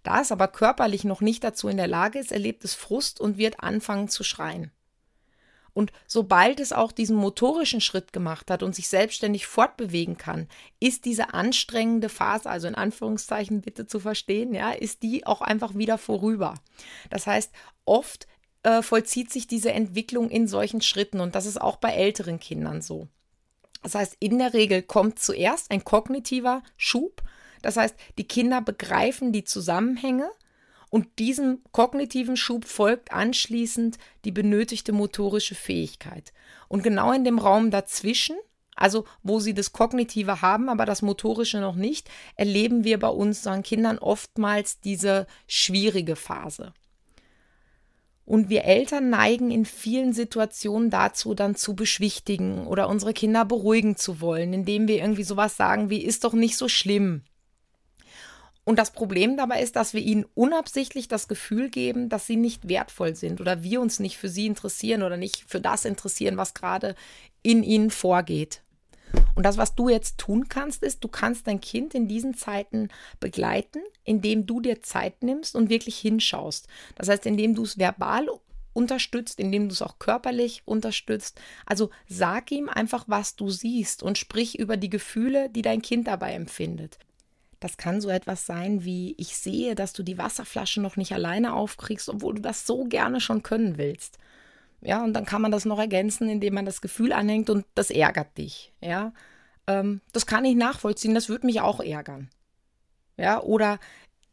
Da 0.02 0.20
es 0.20 0.32
aber 0.32 0.48
körperlich 0.48 1.04
noch 1.04 1.20
nicht 1.20 1.44
dazu 1.44 1.68
in 1.68 1.76
der 1.76 1.86
Lage 1.86 2.18
ist, 2.18 2.32
erlebt 2.32 2.64
es 2.64 2.74
Frust 2.74 3.20
und 3.20 3.38
wird 3.38 3.60
anfangen 3.60 4.08
zu 4.08 4.24
schreien. 4.24 4.72
Und 5.74 5.92
sobald 6.06 6.60
es 6.60 6.72
auch 6.72 6.92
diesen 6.92 7.16
motorischen 7.16 7.80
Schritt 7.80 8.12
gemacht 8.12 8.50
hat 8.50 8.62
und 8.62 8.74
sich 8.74 8.88
selbstständig 8.88 9.46
fortbewegen 9.46 10.18
kann, 10.18 10.48
ist 10.80 11.04
diese 11.04 11.32
anstrengende 11.32 12.08
Phase, 12.08 12.50
also 12.50 12.68
in 12.68 12.74
Anführungszeichen 12.74 13.62
bitte 13.62 13.86
zu 13.86 13.98
verstehen, 13.98 14.54
ja, 14.54 14.72
ist 14.72 15.02
die 15.02 15.26
auch 15.26 15.40
einfach 15.40 15.74
wieder 15.74 15.96
vorüber. 15.96 16.54
Das 17.08 17.26
heißt, 17.26 17.52
oft 17.84 18.26
äh, 18.62 18.82
vollzieht 18.82 19.32
sich 19.32 19.46
diese 19.46 19.72
Entwicklung 19.72 20.28
in 20.28 20.46
solchen 20.46 20.82
Schritten 20.82 21.20
und 21.20 21.34
das 21.34 21.46
ist 21.46 21.60
auch 21.60 21.76
bei 21.76 21.90
älteren 21.90 22.38
Kindern 22.38 22.82
so. 22.82 23.08
Das 23.82 23.94
heißt, 23.94 24.16
in 24.20 24.38
der 24.38 24.54
Regel 24.54 24.82
kommt 24.82 25.18
zuerst 25.18 25.70
ein 25.70 25.84
kognitiver 25.84 26.62
Schub. 26.76 27.22
Das 27.62 27.76
heißt, 27.76 27.96
die 28.18 28.28
Kinder 28.28 28.60
begreifen 28.60 29.32
die 29.32 29.44
Zusammenhänge 29.44 30.30
und 30.92 31.18
diesem 31.18 31.60
kognitiven 31.72 32.36
Schub 32.36 32.66
folgt 32.66 33.12
anschließend 33.12 33.96
die 34.26 34.30
benötigte 34.30 34.92
motorische 34.92 35.54
Fähigkeit. 35.54 36.34
Und 36.68 36.82
genau 36.82 37.12
in 37.12 37.24
dem 37.24 37.38
Raum 37.38 37.70
dazwischen, 37.70 38.36
also 38.76 39.06
wo 39.22 39.40
sie 39.40 39.54
das 39.54 39.72
Kognitive 39.72 40.42
haben, 40.42 40.68
aber 40.68 40.84
das 40.84 41.00
Motorische 41.00 41.60
noch 41.60 41.76
nicht, 41.76 42.10
erleben 42.36 42.84
wir 42.84 42.98
bei 42.98 43.08
unseren 43.08 43.62
Kindern 43.62 43.96
oftmals 43.96 44.80
diese 44.80 45.26
schwierige 45.46 46.14
Phase. 46.14 46.74
Und 48.26 48.50
wir 48.50 48.64
Eltern 48.64 49.08
neigen 49.08 49.50
in 49.50 49.64
vielen 49.64 50.12
Situationen 50.12 50.90
dazu, 50.90 51.32
dann 51.32 51.54
zu 51.54 51.74
beschwichtigen 51.74 52.66
oder 52.66 52.90
unsere 52.90 53.14
Kinder 53.14 53.46
beruhigen 53.46 53.96
zu 53.96 54.20
wollen, 54.20 54.52
indem 54.52 54.88
wir 54.88 54.98
irgendwie 54.98 55.24
sowas 55.24 55.56
sagen 55.56 55.88
wie, 55.88 56.04
ist 56.04 56.24
doch 56.24 56.34
nicht 56.34 56.58
so 56.58 56.68
schlimm. 56.68 57.22
Und 58.64 58.78
das 58.78 58.92
Problem 58.92 59.36
dabei 59.36 59.60
ist, 59.60 59.74
dass 59.74 59.92
wir 59.92 60.02
ihnen 60.02 60.24
unabsichtlich 60.34 61.08
das 61.08 61.26
Gefühl 61.26 61.68
geben, 61.68 62.08
dass 62.08 62.26
sie 62.26 62.36
nicht 62.36 62.68
wertvoll 62.68 63.16
sind 63.16 63.40
oder 63.40 63.62
wir 63.62 63.80
uns 63.80 63.98
nicht 63.98 64.16
für 64.16 64.28
sie 64.28 64.46
interessieren 64.46 65.02
oder 65.02 65.16
nicht 65.16 65.44
für 65.48 65.60
das 65.60 65.84
interessieren, 65.84 66.36
was 66.36 66.54
gerade 66.54 66.94
in 67.42 67.64
ihnen 67.64 67.90
vorgeht. 67.90 68.62
Und 69.34 69.44
das, 69.44 69.58
was 69.58 69.74
du 69.74 69.88
jetzt 69.88 70.18
tun 70.18 70.48
kannst, 70.48 70.82
ist, 70.82 71.02
du 71.02 71.08
kannst 71.08 71.46
dein 71.46 71.60
Kind 71.60 71.94
in 71.94 72.06
diesen 72.06 72.34
Zeiten 72.34 72.88
begleiten, 73.18 73.80
indem 74.04 74.46
du 74.46 74.60
dir 74.60 74.82
Zeit 74.82 75.22
nimmst 75.22 75.56
und 75.56 75.68
wirklich 75.68 75.98
hinschaust. 75.98 76.68
Das 76.94 77.08
heißt, 77.08 77.26
indem 77.26 77.54
du 77.54 77.62
es 77.62 77.78
verbal 77.78 78.28
unterstützt, 78.74 79.38
indem 79.38 79.68
du 79.68 79.74
es 79.74 79.82
auch 79.82 79.98
körperlich 79.98 80.62
unterstützt. 80.64 81.40
Also 81.66 81.90
sag 82.08 82.50
ihm 82.52 82.68
einfach, 82.68 83.04
was 83.06 83.36
du 83.36 83.50
siehst 83.50 84.02
und 84.02 84.18
sprich 84.18 84.58
über 84.58 84.76
die 84.76 84.90
Gefühle, 84.90 85.50
die 85.50 85.62
dein 85.62 85.82
Kind 85.82 86.06
dabei 86.06 86.32
empfindet. 86.32 86.98
Das 87.62 87.76
kann 87.76 88.00
so 88.00 88.08
etwas 88.08 88.44
sein 88.44 88.84
wie, 88.84 89.14
ich 89.18 89.36
sehe, 89.36 89.76
dass 89.76 89.92
du 89.92 90.02
die 90.02 90.18
Wasserflasche 90.18 90.80
noch 90.80 90.96
nicht 90.96 91.12
alleine 91.12 91.54
aufkriegst, 91.54 92.08
obwohl 92.08 92.34
du 92.34 92.42
das 92.42 92.66
so 92.66 92.84
gerne 92.86 93.20
schon 93.20 93.44
können 93.44 93.78
willst. 93.78 94.18
Ja, 94.80 95.04
und 95.04 95.12
dann 95.12 95.24
kann 95.24 95.40
man 95.40 95.52
das 95.52 95.64
noch 95.64 95.78
ergänzen, 95.78 96.28
indem 96.28 96.54
man 96.54 96.66
das 96.66 96.80
Gefühl 96.80 97.12
anhängt 97.12 97.50
und 97.50 97.64
das 97.76 97.90
ärgert 97.90 98.36
dich. 98.36 98.72
Ja, 98.80 99.12
ähm, 99.68 100.00
das 100.12 100.26
kann 100.26 100.44
ich 100.44 100.56
nachvollziehen, 100.56 101.14
das 101.14 101.28
würde 101.28 101.46
mich 101.46 101.60
auch 101.60 101.78
ärgern. 101.78 102.30
Ja, 103.16 103.40
oder 103.40 103.78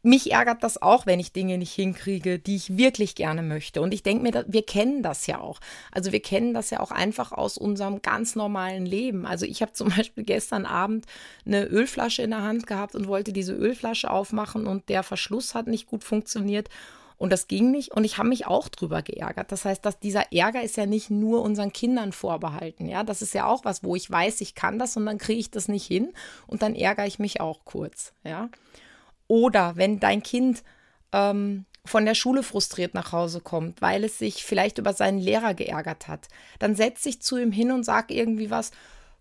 mich 0.02 0.32
ärgert 0.32 0.62
das 0.62 0.80
auch, 0.80 1.04
wenn 1.06 1.20
ich 1.20 1.32
Dinge 1.32 1.58
nicht 1.58 1.74
hinkriege, 1.74 2.38
die 2.38 2.56
ich 2.56 2.76
wirklich 2.76 3.14
gerne 3.14 3.42
möchte. 3.42 3.82
Und 3.82 3.92
ich 3.92 4.02
denke 4.02 4.22
mir, 4.22 4.44
wir 4.48 4.62
kennen 4.62 5.02
das 5.02 5.26
ja 5.26 5.40
auch. 5.40 5.60
Also 5.92 6.12
wir 6.12 6.20
kennen 6.20 6.54
das 6.54 6.70
ja 6.70 6.80
auch 6.80 6.90
einfach 6.90 7.32
aus 7.32 7.58
unserem 7.58 8.00
ganz 8.00 8.34
normalen 8.34 8.86
Leben. 8.86 9.26
Also 9.26 9.44
ich 9.46 9.60
habe 9.62 9.72
zum 9.74 9.90
Beispiel 9.90 10.24
gestern 10.24 10.64
Abend 10.64 11.06
eine 11.44 11.64
Ölflasche 11.66 12.22
in 12.22 12.30
der 12.30 12.42
Hand 12.42 12.66
gehabt 12.66 12.94
und 12.94 13.08
wollte 13.08 13.32
diese 13.32 13.52
Ölflasche 13.52 14.10
aufmachen 14.10 14.66
und 14.66 14.88
der 14.88 15.02
Verschluss 15.02 15.54
hat 15.54 15.66
nicht 15.66 15.86
gut 15.86 16.04
funktioniert. 16.04 16.68
Und 17.18 17.30
das 17.30 17.48
ging 17.48 17.70
nicht 17.70 17.92
und 17.92 18.04
ich 18.04 18.16
habe 18.16 18.30
mich 18.30 18.46
auch 18.46 18.70
drüber 18.70 19.02
geärgert. 19.02 19.52
Das 19.52 19.66
heißt, 19.66 19.84
dass 19.84 20.00
dieser 20.00 20.32
Ärger 20.32 20.62
ist 20.62 20.78
ja 20.78 20.86
nicht 20.86 21.10
nur 21.10 21.42
unseren 21.42 21.70
Kindern 21.70 22.12
vorbehalten. 22.12 22.88
Ja, 22.88 23.04
das 23.04 23.20
ist 23.20 23.34
ja 23.34 23.44
auch 23.44 23.66
was, 23.66 23.84
wo 23.84 23.94
ich 23.94 24.10
weiß, 24.10 24.40
ich 24.40 24.54
kann 24.54 24.78
das 24.78 24.96
und 24.96 25.04
dann 25.04 25.18
kriege 25.18 25.38
ich 25.38 25.50
das 25.50 25.68
nicht 25.68 25.84
hin 25.84 26.14
und 26.46 26.62
dann 26.62 26.74
ärgere 26.74 27.06
ich 27.06 27.18
mich 27.18 27.42
auch 27.42 27.66
kurz. 27.66 28.14
Ja. 28.24 28.48
Oder 29.30 29.76
wenn 29.76 30.00
dein 30.00 30.24
Kind 30.24 30.64
ähm, 31.12 31.64
von 31.84 32.04
der 32.04 32.16
Schule 32.16 32.42
frustriert 32.42 32.94
nach 32.94 33.12
Hause 33.12 33.40
kommt, 33.40 33.80
weil 33.80 34.02
es 34.02 34.18
sich 34.18 34.44
vielleicht 34.44 34.78
über 34.78 34.92
seinen 34.92 35.20
Lehrer 35.20 35.54
geärgert 35.54 36.08
hat, 36.08 36.26
dann 36.58 36.74
setz 36.74 37.02
dich 37.02 37.22
zu 37.22 37.36
ihm 37.38 37.52
hin 37.52 37.70
und 37.70 37.84
sag 37.84 38.10
irgendwie 38.10 38.50
was. 38.50 38.72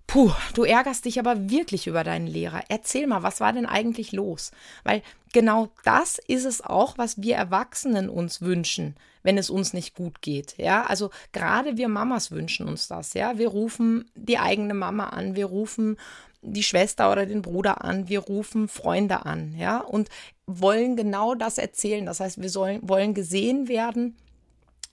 Puh, 0.07 0.31
du 0.55 0.63
ärgerst 0.63 1.05
dich 1.05 1.19
aber 1.19 1.51
wirklich 1.51 1.85
über 1.85 2.03
deinen 2.03 2.25
Lehrer. 2.25 2.63
Erzähl 2.69 3.05
mal, 3.05 3.21
was 3.21 3.39
war 3.39 3.53
denn 3.53 3.67
eigentlich 3.67 4.11
los? 4.11 4.49
Weil 4.83 5.03
genau 5.31 5.69
das 5.83 6.17
ist 6.27 6.45
es 6.45 6.61
auch, 6.61 6.97
was 6.97 7.21
wir 7.21 7.35
Erwachsenen 7.35 8.09
uns 8.09 8.41
wünschen, 8.41 8.95
wenn 9.21 9.37
es 9.37 9.51
uns 9.51 9.73
nicht 9.73 9.93
gut 9.93 10.23
geht. 10.23 10.55
Ja, 10.57 10.87
also 10.87 11.11
gerade 11.33 11.77
wir 11.77 11.87
Mamas 11.87 12.31
wünschen 12.31 12.67
uns 12.67 12.87
das. 12.87 13.13
Ja, 13.13 13.37
wir 13.37 13.49
rufen 13.49 14.09
die 14.15 14.39
eigene 14.39 14.73
Mama 14.73 15.09
an, 15.09 15.35
wir 15.35 15.45
rufen 15.45 15.97
die 16.41 16.63
Schwester 16.63 17.11
oder 17.11 17.25
den 17.25 17.41
Bruder 17.41 17.83
an, 17.83 18.09
wir 18.09 18.19
rufen 18.19 18.67
Freunde 18.67 19.25
an, 19.25 19.55
ja, 19.57 19.79
und 19.79 20.09
wollen 20.45 20.95
genau 20.95 21.35
das 21.35 21.57
erzählen. 21.57 22.05
Das 22.05 22.19
heißt, 22.19 22.41
wir 22.41 22.49
sollen, 22.49 22.87
wollen 22.87 23.13
gesehen 23.13 23.67
werden 23.67 24.15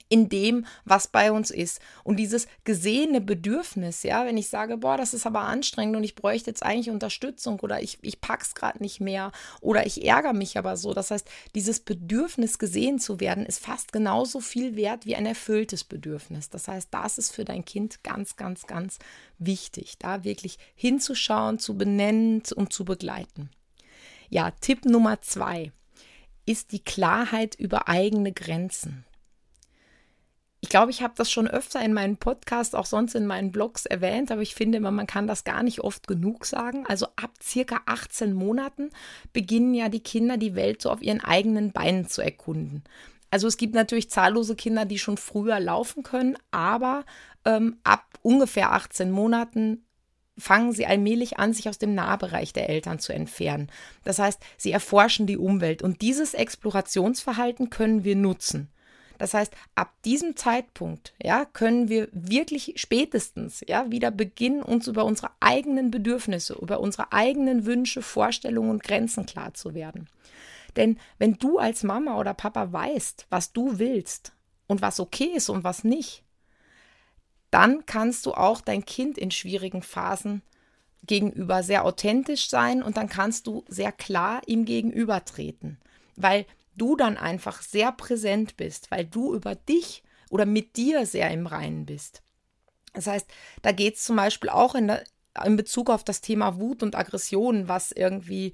in 0.09 0.29
dem, 0.29 0.67
was 0.85 1.09
bei 1.09 1.33
uns 1.33 1.51
ist. 1.51 1.81
Und 2.05 2.17
dieses 2.17 2.47
gesehene 2.65 3.21
Bedürfnis, 3.21 4.03
ja, 4.03 4.25
wenn 4.25 4.37
ich 4.37 4.49
sage, 4.49 4.77
boah, 4.77 4.97
das 4.97 5.15
ist 5.15 5.27
aber 5.27 5.41
anstrengend 5.41 5.97
und 5.97 6.05
ich 6.05 6.15
bräuchte 6.15 6.51
jetzt 6.51 6.63
eigentlich 6.63 6.91
Unterstützung 6.91 7.59
oder 7.61 7.83
ich, 7.83 7.99
ich 8.03 8.21
pack's 8.21 8.55
gerade 8.55 8.83
nicht 8.83 9.01
mehr 9.01 9.33
oder 9.61 9.87
ich 9.87 10.05
ärgere 10.05 10.33
mich 10.33 10.59
aber 10.59 10.77
so. 10.77 10.95
Das 10.95 11.11
heißt, 11.11 11.29
dieses 11.55 11.81
Bedürfnis 11.81 12.59
gesehen 12.59 12.99
zu 12.99 13.21
werden, 13.21 13.45
ist 13.47 13.65
fast 13.65 13.93
genauso 13.93 14.41
viel 14.41 14.77
wert 14.77 15.07
wie 15.07 15.17
ein 15.17 15.27
erfülltes 15.27 15.85
Bedürfnis. 15.85 16.51
Das 16.51 16.69
heißt, 16.69 16.89
das 16.93 17.19
ist 17.19 17.33
für 17.33 17.45
dein 17.45 17.65
Kind 17.65 18.05
ganz, 18.05 18.37
ganz, 18.37 18.67
ganz 18.67 18.99
wichtig, 19.39 19.99
da 19.99 20.25
wirklich 20.25 20.59
hinzuschauen, 20.75 21.59
zu 21.59 21.77
benennen 21.77 22.43
und 22.55 22.73
zu 22.73 22.85
begleiten. 22.85 23.51
Ja, 24.29 24.51
Tipp 24.51 24.85
Nummer 24.85 25.21
zwei 25.23 25.73
ist 26.47 26.73
die 26.73 26.83
Klarheit 26.83 27.55
über 27.57 27.89
eigene 27.89 28.33
Grenzen. 28.33 29.05
Ich 30.67 30.71
glaube, 30.71 30.91
ich 30.91 31.01
habe 31.01 31.15
das 31.17 31.31
schon 31.31 31.47
öfter 31.47 31.81
in 31.81 31.93
meinen 31.93 32.17
Podcasts, 32.17 32.75
auch 32.75 32.87
sonst 32.87 33.15
in 33.15 33.25
meinen 33.25 33.53
Blogs 33.53 33.87
erwähnt, 33.87 34.33
aber 34.33 34.43
ich 34.43 34.57
finde 34.57 34.79
immer, 34.79 34.91
man 34.91 35.07
kann 35.07 35.29
das 35.29 35.45
gar 35.45 35.63
nicht 35.63 35.83
oft 35.83 36.09
genug 36.09 36.45
sagen. 36.45 36.85
Also 36.89 37.07
ab 37.15 37.31
circa 37.41 37.83
18 37.87 38.33
Monaten 38.33 38.91
beginnen 39.33 39.75
ja 39.75 39.89
die 39.89 40.01
Kinder 40.01 40.39
die 40.39 40.57
Welt 40.57 40.83
so 40.83 40.91
auf 40.91 41.03
ihren 41.03 41.21
eigenen 41.21 41.71
Beinen 41.71 42.09
zu 42.09 42.21
erkunden. 42.21 42.83
Also 43.31 43.47
es 43.47 43.59
gibt 43.59 43.77
natürlich 43.77 44.11
zahllose 44.11 44.57
Kinder, 44.57 44.87
die 44.87 44.99
schon 44.99 45.19
früher 45.19 45.61
laufen 45.61 46.03
können, 46.03 46.37
aber 46.51 47.05
ähm, 47.45 47.77
ab 47.85 48.19
ungefähr 48.23 48.73
18 48.73 49.13
Monaten 49.13 49.87
fangen 50.37 50.73
sie 50.73 50.87
allmählich 50.87 51.39
an, 51.39 51.53
sich 51.53 51.69
aus 51.69 51.79
dem 51.79 51.95
Nahbereich 51.95 52.53
der 52.53 52.69
Eltern 52.69 52.99
zu 52.99 53.13
entfernen. 53.13 53.71
Das 54.03 54.19
heißt, 54.19 54.43
sie 54.57 54.73
erforschen 54.73 55.29
die 55.29 55.39
Umwelt 55.39 55.83
und 55.83 56.03
dieses 56.03 56.35
Explorationsverhalten 56.35 57.71
können 57.71 58.03
wir 58.03 58.17
nutzen. 58.17 58.69
Das 59.19 59.35
heißt, 59.35 59.53
ab 59.75 59.93
diesem 60.05 60.37
Zeitpunkt, 60.37 61.15
ja, 61.23 61.45
können 61.45 61.89
wir 61.89 62.09
wirklich 62.13 62.75
spätestens, 62.77 63.65
ja, 63.67 63.91
wieder 63.91 64.11
beginnen, 64.11 64.63
uns 64.63 64.87
über 64.87 65.05
unsere 65.05 65.31
eigenen 65.41 65.91
Bedürfnisse, 65.91 66.55
über 66.55 66.81
unsere 66.81 67.13
eigenen 67.13 67.67
Wünsche, 67.67 68.03
Vorstellungen 68.03 68.71
und 68.71 68.83
Grenzen 68.83 69.27
klar 69.27 69.55
zu 69.55 69.75
werden. 69.75 70.09
Denn 70.77 70.99
wenn 71.19 71.35
du 71.39 71.59
als 71.59 71.83
Mama 71.83 72.19
oder 72.19 72.35
Papa 72.35 72.73
weißt, 72.73 73.27
was 73.31 73.53
du 73.53 73.79
willst 73.79 74.33
und 74.67 74.83
was 74.83 75.01
okay 75.01 75.33
ist 75.35 75.49
und 75.49 75.65
was 75.65 75.85
nicht, 75.85 76.23
dann 77.51 77.87
kannst 77.87 78.27
du 78.27 78.35
auch 78.35 78.61
dein 78.61 78.85
Kind 78.85 79.17
in 79.17 79.31
schwierigen 79.31 79.83
Phasen 79.83 80.43
gegenüber 81.07 81.63
sehr 81.63 81.85
authentisch 81.85 82.51
sein 82.51 82.83
und 82.83 82.97
dann 82.97 83.09
kannst 83.09 83.47
du 83.47 83.65
sehr 83.69 83.93
klar 83.93 84.43
ihm 84.47 84.65
gegenübertreten. 84.65 85.79
Weil 86.17 86.47
du 86.77 86.97
dann 86.97 87.17
einfach 87.17 87.63
sehr 87.63 87.93
präsent 87.93 88.57
bist, 88.57 88.91
weil 88.91 89.05
du 89.05 89.35
über 89.35 89.55
dich 89.55 90.03
oder 90.31 90.47
mit 90.47 90.77
dir 90.77 91.07
sehr 91.07 91.31
im 91.31 91.47
Reinen 91.47 91.87
bist. 91.87 92.23
Das 92.93 93.07
heißt, 93.07 93.27
da 93.63 93.73
geht 93.73 93.97
es 93.97 94.05
zum 94.05 94.17
Beispiel 94.17 94.51
auch 94.51 94.75
in, 94.75 94.89
der, 94.89 95.05
in 95.45 95.57
Bezug 95.57 95.91
auf 95.91 96.05
das 96.05 96.21
Thema 96.21 96.59
Wut 96.59 96.83
und 96.83 96.97
Aggression, 96.97 97.69
was 97.69 97.93
irgendwie 97.93 98.53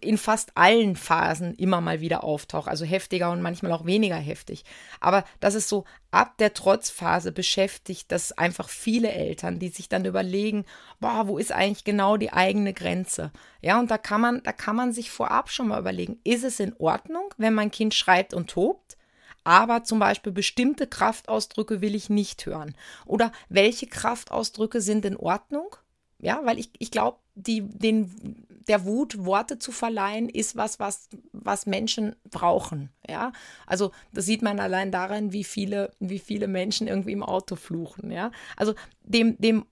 in 0.00 0.16
fast 0.16 0.56
allen 0.56 0.96
Phasen 0.96 1.54
immer 1.56 1.80
mal 1.80 2.00
wieder 2.00 2.24
auftaucht, 2.24 2.68
also 2.68 2.84
heftiger 2.84 3.30
und 3.30 3.42
manchmal 3.42 3.72
auch 3.72 3.84
weniger 3.84 4.16
heftig. 4.16 4.64
Aber 5.00 5.24
das 5.40 5.54
ist 5.54 5.68
so, 5.68 5.84
ab 6.10 6.38
der 6.38 6.54
Trotzphase 6.54 7.32
beschäftigt 7.32 8.10
das 8.10 8.32
einfach 8.32 8.68
viele 8.68 9.12
Eltern, 9.12 9.58
die 9.58 9.68
sich 9.68 9.88
dann 9.88 10.06
überlegen, 10.06 10.64
boah, 11.00 11.28
wo 11.28 11.36
ist 11.36 11.52
eigentlich 11.52 11.84
genau 11.84 12.16
die 12.16 12.32
eigene 12.32 12.72
Grenze? 12.72 13.30
Ja, 13.60 13.78
und 13.78 13.90
da 13.90 13.98
kann 13.98 14.20
man, 14.20 14.42
da 14.42 14.52
kann 14.52 14.76
man 14.76 14.92
sich 14.92 15.10
vorab 15.10 15.50
schon 15.50 15.68
mal 15.68 15.80
überlegen, 15.80 16.18
ist 16.24 16.44
es 16.44 16.60
in 16.60 16.74
Ordnung, 16.78 17.34
wenn 17.36 17.54
mein 17.54 17.70
Kind 17.70 17.94
schreibt 17.94 18.32
und 18.32 18.50
tobt? 18.50 18.96
aber 19.44 19.84
zum 19.84 19.98
Beispiel 19.98 20.32
bestimmte 20.32 20.86
Kraftausdrücke 20.86 21.82
will 21.82 21.94
ich 21.94 22.08
nicht 22.08 22.46
hören. 22.46 22.74
Oder 23.04 23.30
welche 23.50 23.86
Kraftausdrücke 23.86 24.80
sind 24.80 25.04
in 25.04 25.18
Ordnung? 25.18 25.76
Ja, 26.24 26.40
weil 26.44 26.58
ich, 26.58 26.70
ich 26.78 26.90
glaube, 26.90 27.18
den, 27.34 28.46
der 28.66 28.86
Wut 28.86 29.26
Worte 29.26 29.58
zu 29.58 29.72
verleihen, 29.72 30.30
ist 30.30 30.56
was, 30.56 30.80
was, 30.80 31.10
was 31.32 31.66
Menschen 31.66 32.16
brauchen. 32.30 32.88
Ja, 33.06 33.32
also 33.66 33.90
das 34.14 34.24
sieht 34.24 34.40
man 34.40 34.58
allein 34.58 34.90
daran, 34.90 35.32
wie 35.34 35.44
viele, 35.44 35.92
wie 36.00 36.18
viele 36.18 36.48
Menschen 36.48 36.88
irgendwie 36.88 37.12
im 37.12 37.22
Auto 37.22 37.56
fluchen. 37.56 38.10
Ja, 38.10 38.30
also 38.56 38.74
dem, 39.02 39.36
dem 39.38 39.66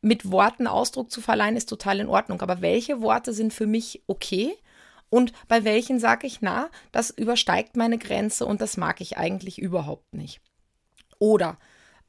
mit 0.00 0.30
Worten 0.32 0.66
Ausdruck 0.66 1.10
zu 1.10 1.20
verleihen, 1.20 1.54
ist 1.54 1.68
total 1.68 2.00
in 2.00 2.08
Ordnung. 2.08 2.40
Aber 2.40 2.62
welche 2.62 3.02
Worte 3.02 3.34
sind 3.34 3.52
für 3.52 3.66
mich 3.66 4.02
okay? 4.06 4.54
Und 5.10 5.34
bei 5.48 5.64
welchen 5.64 6.00
sage 6.00 6.26
ich, 6.26 6.40
na, 6.40 6.70
das 6.92 7.10
übersteigt 7.10 7.76
meine 7.76 7.98
Grenze 7.98 8.46
und 8.46 8.62
das 8.62 8.78
mag 8.78 9.02
ich 9.02 9.18
eigentlich 9.18 9.58
überhaupt 9.58 10.14
nicht. 10.14 10.40
Oder 11.18 11.58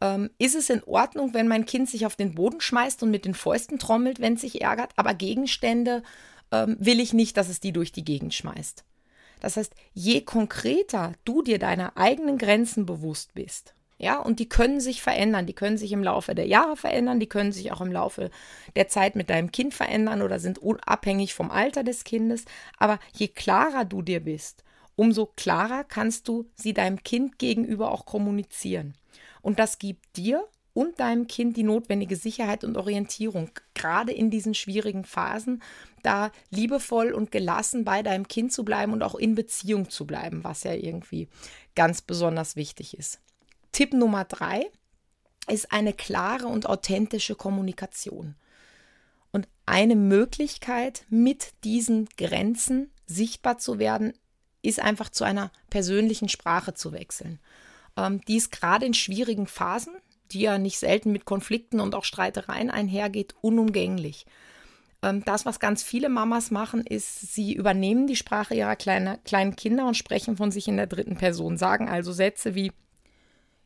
ähm, 0.01 0.29
ist 0.37 0.55
es 0.55 0.69
in 0.69 0.83
Ordnung, 0.83 1.33
wenn 1.33 1.47
mein 1.47 1.65
Kind 1.65 1.89
sich 1.89 2.05
auf 2.05 2.15
den 2.15 2.35
Boden 2.35 2.59
schmeißt 2.59 3.01
und 3.03 3.11
mit 3.11 3.25
den 3.25 3.33
Fäusten 3.33 3.79
trommelt, 3.79 4.19
wenn 4.19 4.33
es 4.33 4.41
sich 4.41 4.61
ärgert, 4.61 4.91
aber 4.95 5.13
Gegenstände 5.13 6.03
ähm, 6.51 6.75
will 6.79 6.99
ich 6.99 7.13
nicht, 7.13 7.37
dass 7.37 7.49
es 7.49 7.59
die 7.59 7.71
durch 7.71 7.91
die 7.91 8.03
Gegend 8.03 8.33
schmeißt. 8.33 8.83
Das 9.39 9.57
heißt, 9.57 9.73
je 9.93 10.21
konkreter 10.21 11.13
du 11.23 11.41
dir 11.41 11.59
deiner 11.59 11.97
eigenen 11.97 12.37
Grenzen 12.37 12.85
bewusst 12.85 13.33
bist, 13.33 13.73
ja, 13.97 14.19
und 14.19 14.39
die 14.39 14.49
können 14.49 14.79
sich 14.79 14.99
verändern, 14.99 15.45
die 15.45 15.53
können 15.53 15.77
sich 15.77 15.91
im 15.91 16.03
Laufe 16.03 16.33
der 16.33 16.47
Jahre 16.47 16.75
verändern, 16.75 17.19
die 17.19 17.29
können 17.29 17.51
sich 17.51 17.71
auch 17.71 17.81
im 17.81 17.91
Laufe 17.91 18.31
der 18.75 18.87
Zeit 18.87 19.15
mit 19.15 19.29
deinem 19.29 19.51
Kind 19.51 19.75
verändern 19.75 20.23
oder 20.23 20.39
sind 20.39 20.57
unabhängig 20.57 21.35
vom 21.35 21.51
Alter 21.51 21.83
des 21.83 22.03
Kindes. 22.03 22.45
Aber 22.79 22.97
je 23.13 23.27
klarer 23.27 23.85
du 23.85 24.01
dir 24.01 24.19
bist, 24.19 24.63
umso 24.95 25.27
klarer 25.27 25.83
kannst 25.83 26.27
du 26.27 26.49
sie 26.55 26.73
deinem 26.73 27.03
Kind 27.03 27.37
gegenüber 27.37 27.91
auch 27.91 28.07
kommunizieren. 28.07 28.95
Und 29.41 29.59
das 29.59 29.79
gibt 29.79 30.17
dir 30.17 30.47
und 30.73 30.99
deinem 30.99 31.27
Kind 31.27 31.57
die 31.57 31.63
notwendige 31.63 32.15
Sicherheit 32.15 32.63
und 32.63 32.77
Orientierung, 32.77 33.49
gerade 33.73 34.13
in 34.13 34.29
diesen 34.29 34.53
schwierigen 34.53 35.03
Phasen, 35.03 35.61
da 36.03 36.31
liebevoll 36.49 37.11
und 37.11 37.31
gelassen 37.31 37.83
bei 37.83 38.03
deinem 38.03 38.27
Kind 38.27 38.53
zu 38.53 38.63
bleiben 38.63 38.93
und 38.93 39.03
auch 39.03 39.15
in 39.15 39.35
Beziehung 39.35 39.89
zu 39.89 40.05
bleiben, 40.07 40.43
was 40.43 40.63
ja 40.63 40.73
irgendwie 40.73 41.27
ganz 41.75 42.01
besonders 42.01 42.55
wichtig 42.55 42.97
ist. 42.97 43.19
Tipp 43.71 43.93
Nummer 43.93 44.25
drei 44.25 44.65
ist 45.47 45.71
eine 45.71 45.93
klare 45.93 46.47
und 46.47 46.67
authentische 46.67 47.35
Kommunikation. 47.35 48.35
Und 49.31 49.47
eine 49.65 49.95
Möglichkeit, 49.95 51.05
mit 51.09 51.53
diesen 51.63 52.07
Grenzen 52.17 52.91
sichtbar 53.05 53.57
zu 53.57 53.79
werden, 53.79 54.13
ist 54.61 54.79
einfach 54.79 55.09
zu 55.09 55.23
einer 55.23 55.51
persönlichen 55.69 56.29
Sprache 56.29 56.73
zu 56.73 56.91
wechseln. 56.91 57.39
Ähm, 58.01 58.21
die 58.27 58.37
ist 58.37 58.51
gerade 58.51 58.85
in 58.85 58.93
schwierigen 58.93 59.47
Phasen, 59.47 59.93
die 60.31 60.41
ja 60.41 60.57
nicht 60.57 60.79
selten 60.79 61.11
mit 61.11 61.25
Konflikten 61.25 61.79
und 61.79 61.93
auch 61.93 62.05
Streitereien 62.05 62.71
einhergeht, 62.71 63.35
unumgänglich. 63.41 64.25
Ähm, 65.03 65.23
das, 65.25 65.45
was 65.45 65.59
ganz 65.59 65.83
viele 65.83 66.09
Mamas 66.09 66.51
machen, 66.51 66.85
ist, 66.85 67.33
sie 67.33 67.53
übernehmen 67.53 68.07
die 68.07 68.15
Sprache 68.15 68.55
ihrer 68.55 68.75
kleine, 68.75 69.19
kleinen 69.23 69.55
Kinder 69.55 69.87
und 69.87 69.97
sprechen 69.97 70.37
von 70.37 70.51
sich 70.51 70.67
in 70.67 70.77
der 70.77 70.87
dritten 70.87 71.17
Person, 71.17 71.57
sagen 71.57 71.89
also 71.89 72.11
Sätze 72.11 72.55
wie, 72.55 72.71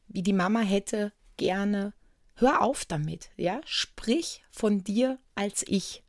wie 0.07 0.23
die 0.23 0.33
Mama 0.33 0.59
hätte 0.59 1.13
gerne, 1.37 1.93
hör 2.35 2.61
auf 2.61 2.85
damit, 2.85 3.29
ja, 3.37 3.61
sprich 3.65 4.43
von 4.51 4.83
dir 4.83 5.17
als 5.35 5.63
ich. 5.67 6.03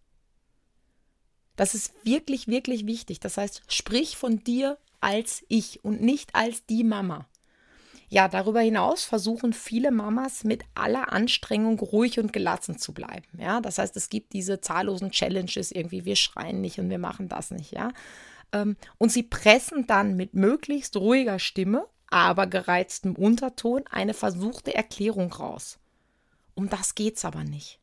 Das 1.57 1.75
ist 1.75 1.95
wirklich, 2.05 2.49
wirklich 2.49 2.87
wichtig. 2.87 3.19
Das 3.21 3.39
heißt, 3.39 3.63
sprich 3.69 4.17
von 4.17 4.45
dir 4.45 4.79
als 5.01 5.45
ich 5.49 5.85
und 5.85 6.03
nicht 6.03 6.35
als 6.35 6.67
die 6.67 6.85
Mama. 6.85 7.27
Ja, 8.09 8.29
darüber 8.29 8.61
hinaus 8.61 9.05
versuchen 9.05 9.53
viele 9.53 9.91
Mamas 9.91 10.45
mit 10.45 10.65
aller 10.75 11.13
Anstrengung 11.13 11.79
ruhig 11.81 12.19
und 12.21 12.33
gelassen 12.33 12.79
zu 12.79 12.95
bleiben. 12.95 13.27
Ja, 13.39 13.61
das 13.61 13.79
heißt, 13.79 13.97
es 13.97 14.09
gibt 14.09 14.33
diese 14.33 14.61
zahllosen 14.61 15.11
Challenges 15.11 15.73
irgendwie, 15.73 16.05
wir 16.05 16.17
schreien 16.17 16.61
nicht 16.61 16.79
und 16.79 16.89
wir 16.89 16.99
machen 16.99 17.29
das 17.29 17.51
nicht. 17.51 17.73
Ja, 17.73 17.91
ähm, 18.53 18.77
und 18.99 19.11
sie 19.11 19.25
pressen 19.25 19.87
dann 19.87 20.17
mit 20.17 20.35
möglichst 20.35 20.97
ruhiger 20.97 21.39
Stimme, 21.39 21.87
aber 22.09 22.47
gereiztem 22.47 23.15
Unterton 23.17 23.85
eine 23.91 24.15
versuchte 24.15 24.75
Erklärung 24.75 25.33
raus. 25.33 25.79
Um 26.55 26.69
das 26.69 26.95
geht's 26.95 27.25
aber 27.25 27.45
nicht. 27.45 27.81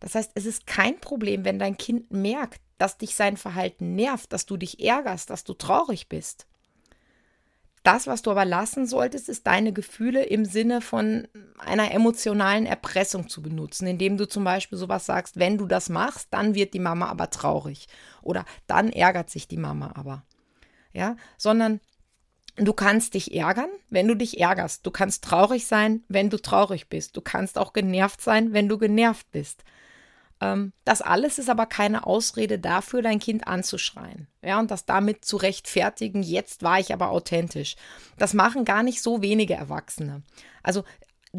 Das 0.00 0.14
heißt, 0.14 0.32
es 0.34 0.46
ist 0.46 0.66
kein 0.66 1.00
Problem, 1.00 1.44
wenn 1.44 1.58
dein 1.58 1.76
Kind 1.76 2.10
merkt, 2.10 2.60
dass 2.78 2.98
dich 2.98 3.14
sein 3.14 3.36
Verhalten 3.36 3.94
nervt, 3.94 4.32
dass 4.32 4.46
du 4.46 4.56
dich 4.56 4.82
ärgerst, 4.82 5.30
dass 5.30 5.44
du 5.44 5.54
traurig 5.54 6.08
bist. 6.08 6.46
Das, 7.86 8.08
was 8.08 8.20
du 8.20 8.32
aber 8.32 8.44
lassen 8.44 8.84
solltest, 8.84 9.28
ist 9.28 9.46
deine 9.46 9.72
Gefühle 9.72 10.24
im 10.24 10.44
Sinne 10.44 10.80
von 10.80 11.28
einer 11.56 11.92
emotionalen 11.92 12.66
Erpressung 12.66 13.28
zu 13.28 13.42
benutzen, 13.42 13.86
indem 13.86 14.16
du 14.16 14.26
zum 14.26 14.42
Beispiel 14.42 14.76
sowas 14.76 15.06
sagst, 15.06 15.38
wenn 15.38 15.56
du 15.56 15.66
das 15.66 15.88
machst, 15.88 16.26
dann 16.32 16.56
wird 16.56 16.74
die 16.74 16.80
Mama 16.80 17.06
aber 17.06 17.30
traurig 17.30 17.86
oder 18.22 18.44
dann 18.66 18.90
ärgert 18.90 19.30
sich 19.30 19.46
die 19.46 19.56
Mama 19.56 19.92
aber. 19.94 20.24
Ja, 20.92 21.14
sondern 21.38 21.78
du 22.56 22.72
kannst 22.72 23.14
dich 23.14 23.32
ärgern, 23.32 23.70
wenn 23.88 24.08
du 24.08 24.16
dich 24.16 24.40
ärgerst. 24.40 24.84
Du 24.84 24.90
kannst 24.90 25.22
traurig 25.22 25.68
sein, 25.68 26.02
wenn 26.08 26.28
du 26.28 26.38
traurig 26.38 26.88
bist. 26.88 27.16
Du 27.16 27.20
kannst 27.20 27.56
auch 27.56 27.72
genervt 27.72 28.20
sein, 28.20 28.52
wenn 28.52 28.68
du 28.68 28.78
genervt 28.78 29.30
bist. 29.30 29.62
Ähm, 30.40 30.72
das 30.84 31.02
alles 31.02 31.38
ist 31.38 31.48
aber 31.48 31.66
keine 31.66 32.06
Ausrede 32.06 32.58
dafür, 32.58 33.02
dein 33.02 33.18
Kind 33.18 33.46
anzuschreien. 33.46 34.28
Ja, 34.42 34.58
und 34.58 34.70
das 34.70 34.84
damit 34.84 35.24
zu 35.24 35.36
rechtfertigen, 35.36 36.22
jetzt 36.22 36.62
war 36.62 36.78
ich 36.78 36.92
aber 36.92 37.10
authentisch. 37.10 37.76
Das 38.18 38.34
machen 38.34 38.64
gar 38.64 38.82
nicht 38.82 39.02
so 39.02 39.22
wenige 39.22 39.54
Erwachsene. 39.54 40.22
Also 40.62 40.84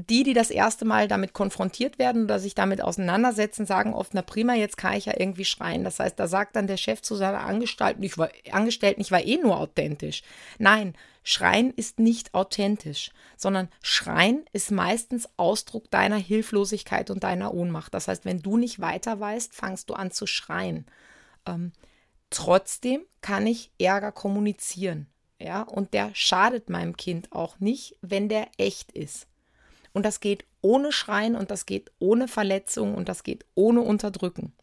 die, 0.06 0.24
die 0.24 0.34
das 0.34 0.50
erste 0.50 0.86
Mal 0.86 1.08
damit 1.08 1.34
konfrontiert 1.34 1.98
werden 1.98 2.26
oder 2.26 2.40
sich 2.40 2.54
damit 2.56 2.82
auseinandersetzen, 2.82 3.66
sagen 3.66 3.94
oft, 3.94 4.14
na 4.14 4.22
prima, 4.22 4.54
jetzt 4.54 4.78
kann 4.78 4.94
ich 4.94 5.06
ja 5.06 5.14
irgendwie 5.18 5.46
schreien. 5.46 5.84
Das 5.84 6.00
heißt, 6.00 6.20
da 6.20 6.28
sagt 6.28 6.56
dann 6.56 6.68
der 6.68 6.78
Chef 6.78 7.02
zu 7.02 7.16
seiner 7.16 7.42
Angestellten, 7.42 8.04
ich 8.04 8.18
war, 8.18 8.30
Angestellten, 8.52 9.02
ich 9.02 9.12
war 9.12 9.24
eh 9.24 9.38
nur 9.38 9.58
authentisch. 9.58 10.24
Nein, 10.60 10.94
Schreien 11.24 11.72
ist 11.72 12.00
nicht 12.00 12.34
authentisch, 12.34 13.12
sondern 13.36 13.70
Schreien 13.82 14.46
ist 14.54 14.72
meistens 14.72 15.28
Ausdruck 15.38 15.90
deiner 15.90 16.18
Hilflosigkeit 16.18 17.10
und 17.10 17.24
deiner 17.24 17.54
Ohnmacht. 17.54 17.94
Das 17.94 18.08
heißt, 18.08 18.24
wenn 18.26 18.42
du 18.42 18.58
nicht 18.58 18.80
weiter 18.80 19.20
weißt, 19.20 19.54
fangst 19.54 19.90
du 19.90 19.94
an 19.94 20.12
zu 20.12 20.28
schreien. 20.28 20.86
Ähm, 21.46 21.74
trotzdem 22.30 23.02
kann 23.22 23.48
ich 23.48 23.72
Ärger 23.80 24.12
kommunizieren. 24.12 25.08
Ja, 25.40 25.62
und 25.64 25.94
der 25.94 26.12
schadet 26.14 26.70
meinem 26.70 26.98
Kind 26.98 27.32
auch 27.32 27.60
nicht, 27.60 27.98
wenn 28.02 28.28
der 28.30 28.48
echt 28.58 28.92
ist. 28.92 29.28
Und 29.98 30.04
das 30.04 30.22
geht 30.22 30.46
ohne 30.62 30.94
Schreien 30.94 31.36
und 31.36 31.52
das 31.52 31.66
geht 31.66 31.92
ohne 32.00 32.30
Verletzung 32.30 32.96
und 32.96 33.10
das 33.10 33.24
geht 33.24 33.46
ohne 33.56 33.82
Unterdrücken. 33.82 34.54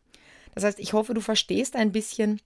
Das 0.55 0.64
heißt, 0.64 0.79
ich 0.79 0.92
hoffe, 0.94 1.12
du 1.12 1.20
verstehst 1.20 1.77
ein 1.77 1.92
bisschen, 1.92 2.40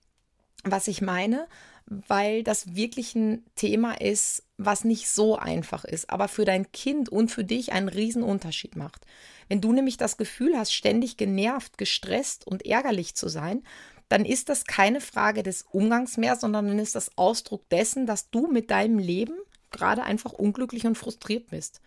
was 0.63 0.87
ich 0.87 1.01
meine 1.01 1.47
weil 1.89 2.43
das 2.43 2.75
wirklich 2.75 3.15
ein 3.15 3.43
Thema 3.55 3.99
ist, 3.99 4.43
was 4.57 4.83
nicht 4.83 5.09
so 5.09 5.37
einfach 5.37 5.85
ist, 5.85 6.09
aber 6.09 6.27
für 6.27 6.45
dein 6.45 6.71
Kind 6.71 7.09
und 7.09 7.29
für 7.29 7.43
dich 7.43 7.71
einen 7.71 7.89
riesen 7.89 8.21
Unterschied 8.21 8.75
macht. 8.75 9.05
Wenn 9.47 9.61
du 9.61 9.73
nämlich 9.73 9.97
das 9.97 10.17
Gefühl 10.17 10.55
hast, 10.55 10.71
ständig 10.71 11.17
genervt, 11.17 11.79
gestresst 11.79 12.45
und 12.45 12.65
ärgerlich 12.65 13.15
zu 13.15 13.27
sein, 13.27 13.63
dann 14.07 14.23
ist 14.23 14.49
das 14.49 14.65
keine 14.65 15.01
Frage 15.01 15.41
des 15.41 15.63
Umgangs 15.71 16.17
mehr, 16.17 16.35
sondern 16.35 16.67
dann 16.67 16.79
ist 16.79 16.95
das 16.95 17.17
Ausdruck 17.17 17.67
dessen, 17.69 18.05
dass 18.05 18.29
du 18.29 18.47
mit 18.47 18.69
deinem 18.69 18.99
Leben 18.99 19.33
gerade 19.71 20.03
einfach 20.03 20.33
unglücklich 20.33 20.85
und 20.85 20.97
frustriert 20.97 21.47
bist. 21.47 21.81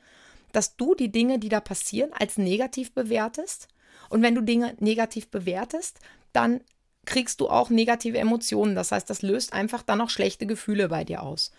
Dass 0.52 0.76
du 0.76 0.94
die 0.94 1.10
Dinge, 1.10 1.38
die 1.38 1.48
da 1.48 1.60
passieren, 1.60 2.12
als 2.12 2.38
negativ 2.38 2.92
bewertest. 2.94 3.68
Und 4.08 4.22
wenn 4.22 4.34
du 4.34 4.42
Dinge 4.42 4.76
negativ 4.78 5.28
bewertest, 5.28 6.00
dann 6.32 6.60
kriegst 7.04 7.40
du 7.40 7.48
auch 7.48 7.70
negative 7.70 8.18
Emotionen. 8.18 8.74
Das 8.74 8.92
heißt, 8.92 9.08
das 9.10 9.22
löst 9.22 9.52
einfach 9.52 9.82
dann 9.82 10.00
auch 10.00 10.10
schlechte 10.10 10.46
Gefühle 10.46 10.88
bei 10.88 11.04
dir 11.04 11.22
aus. 11.22 11.50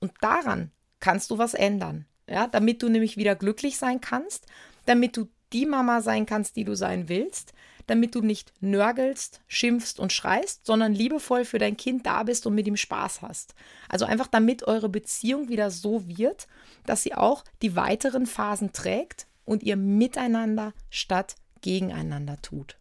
Und 0.00 0.12
daran 0.20 0.70
kannst 1.00 1.30
du 1.30 1.38
was 1.38 1.54
ändern. 1.54 2.06
Ja, 2.28 2.46
damit 2.46 2.82
du 2.82 2.88
nämlich 2.88 3.16
wieder 3.16 3.34
glücklich 3.34 3.78
sein 3.78 4.00
kannst, 4.00 4.46
damit 4.86 5.16
du 5.16 5.28
die 5.52 5.66
Mama 5.66 6.00
sein 6.00 6.24
kannst, 6.24 6.56
die 6.56 6.64
du 6.64 6.74
sein 6.74 7.08
willst, 7.08 7.52
damit 7.86 8.14
du 8.14 8.20
nicht 8.20 8.52
nörgelst, 8.60 9.40
schimpfst 9.46 9.98
und 9.98 10.12
schreist, 10.12 10.66
sondern 10.66 10.94
liebevoll 10.94 11.44
für 11.44 11.58
dein 11.58 11.76
Kind 11.76 12.06
da 12.06 12.22
bist 12.22 12.46
und 12.46 12.54
mit 12.54 12.66
ihm 12.66 12.76
Spaß 12.76 13.22
hast. 13.22 13.54
Also 13.88 14.04
einfach 14.04 14.26
damit 14.26 14.62
eure 14.64 14.88
Beziehung 14.88 15.48
wieder 15.48 15.70
so 15.70 16.06
wird, 16.06 16.46
dass 16.86 17.02
sie 17.02 17.14
auch 17.14 17.44
die 17.62 17.76
weiteren 17.76 18.26
Phasen 18.26 18.72
trägt 18.72 19.26
und 19.44 19.62
ihr 19.62 19.76
miteinander 19.76 20.72
statt 20.90 21.36
gegeneinander 21.60 22.40
tut. 22.42 22.76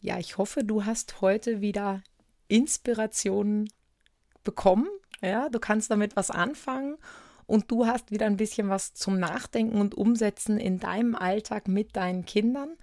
Ja, 0.00 0.18
ich 0.18 0.38
hoffe, 0.38 0.64
du 0.64 0.84
hast 0.84 1.20
heute 1.20 1.60
wieder 1.60 2.02
Inspirationen 2.48 3.70
bekommen. 4.42 4.88
Ja, 5.20 5.48
du 5.48 5.60
kannst 5.60 5.90
damit 5.90 6.16
was 6.16 6.30
anfangen 6.30 6.96
und 7.46 7.70
du 7.70 7.86
hast 7.86 8.10
wieder 8.10 8.26
ein 8.26 8.36
bisschen 8.36 8.68
was 8.68 8.94
zum 8.94 9.18
Nachdenken 9.18 9.80
und 9.80 9.94
Umsetzen 9.94 10.58
in 10.58 10.80
deinem 10.80 11.14
Alltag 11.14 11.68
mit 11.68 11.94
deinen 11.96 12.24
Kindern. 12.24 12.76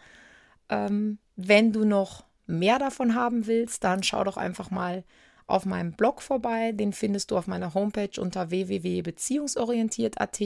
Ähm, 0.70 1.20
wenn 1.36 1.72
du 1.72 1.86
noch 1.86 2.24
mehr 2.48 2.80
davon 2.80 3.16
haben 3.16 3.48
willst, 3.48 3.84
dann 3.84 4.04
schau 4.04 4.24
doch 4.24 4.38
einfach 4.38 4.72
mal 4.72 5.04
auf 5.48 5.66
meinem 5.66 5.94
Blog 5.94 6.22
vorbei. 6.22 6.72
Den 6.72 6.94
findest 6.94 7.32
du 7.32 7.38
auf 7.38 7.48
meiner 7.48 7.74
Homepage 7.74 8.20
unter 8.20 8.50
www.beziehungsorientiert.at 8.50 10.42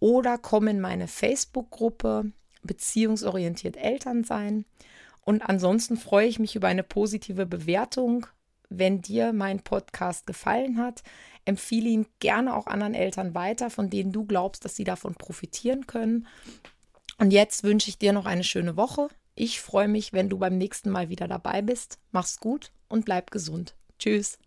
oder 0.00 0.38
komm 0.38 0.68
in 0.68 0.80
meine 0.80 1.06
Facebook-Gruppe 1.08 2.32
Beziehungsorientiert 2.62 3.76
Eltern 3.76 4.24
sein. 4.24 4.64
Und 5.24 5.42
ansonsten 5.42 5.96
freue 5.96 6.26
ich 6.26 6.38
mich 6.38 6.56
über 6.56 6.68
eine 6.68 6.82
positive 6.82 7.46
Bewertung. 7.46 8.26
Wenn 8.68 9.02
dir 9.02 9.32
mein 9.32 9.60
Podcast 9.60 10.26
gefallen 10.26 10.78
hat, 10.78 11.02
empfehle 11.44 11.88
ihn 11.88 12.06
gerne 12.20 12.54
auch 12.56 12.66
anderen 12.66 12.94
Eltern 12.94 13.34
weiter, 13.34 13.70
von 13.70 13.90
denen 13.90 14.12
du 14.12 14.24
glaubst, 14.24 14.64
dass 14.64 14.76
sie 14.76 14.84
davon 14.84 15.14
profitieren 15.14 15.86
können. 15.86 16.26
Und 17.18 17.32
jetzt 17.32 17.64
wünsche 17.64 17.88
ich 17.88 17.98
dir 17.98 18.12
noch 18.12 18.26
eine 18.26 18.44
schöne 18.44 18.76
Woche. 18.76 19.08
Ich 19.34 19.60
freue 19.60 19.88
mich, 19.88 20.12
wenn 20.12 20.28
du 20.28 20.38
beim 20.38 20.58
nächsten 20.58 20.90
Mal 20.90 21.08
wieder 21.08 21.28
dabei 21.28 21.62
bist. 21.62 21.98
Mach's 22.10 22.38
gut 22.38 22.72
und 22.88 23.04
bleib 23.04 23.30
gesund. 23.30 23.74
Tschüss. 23.98 24.38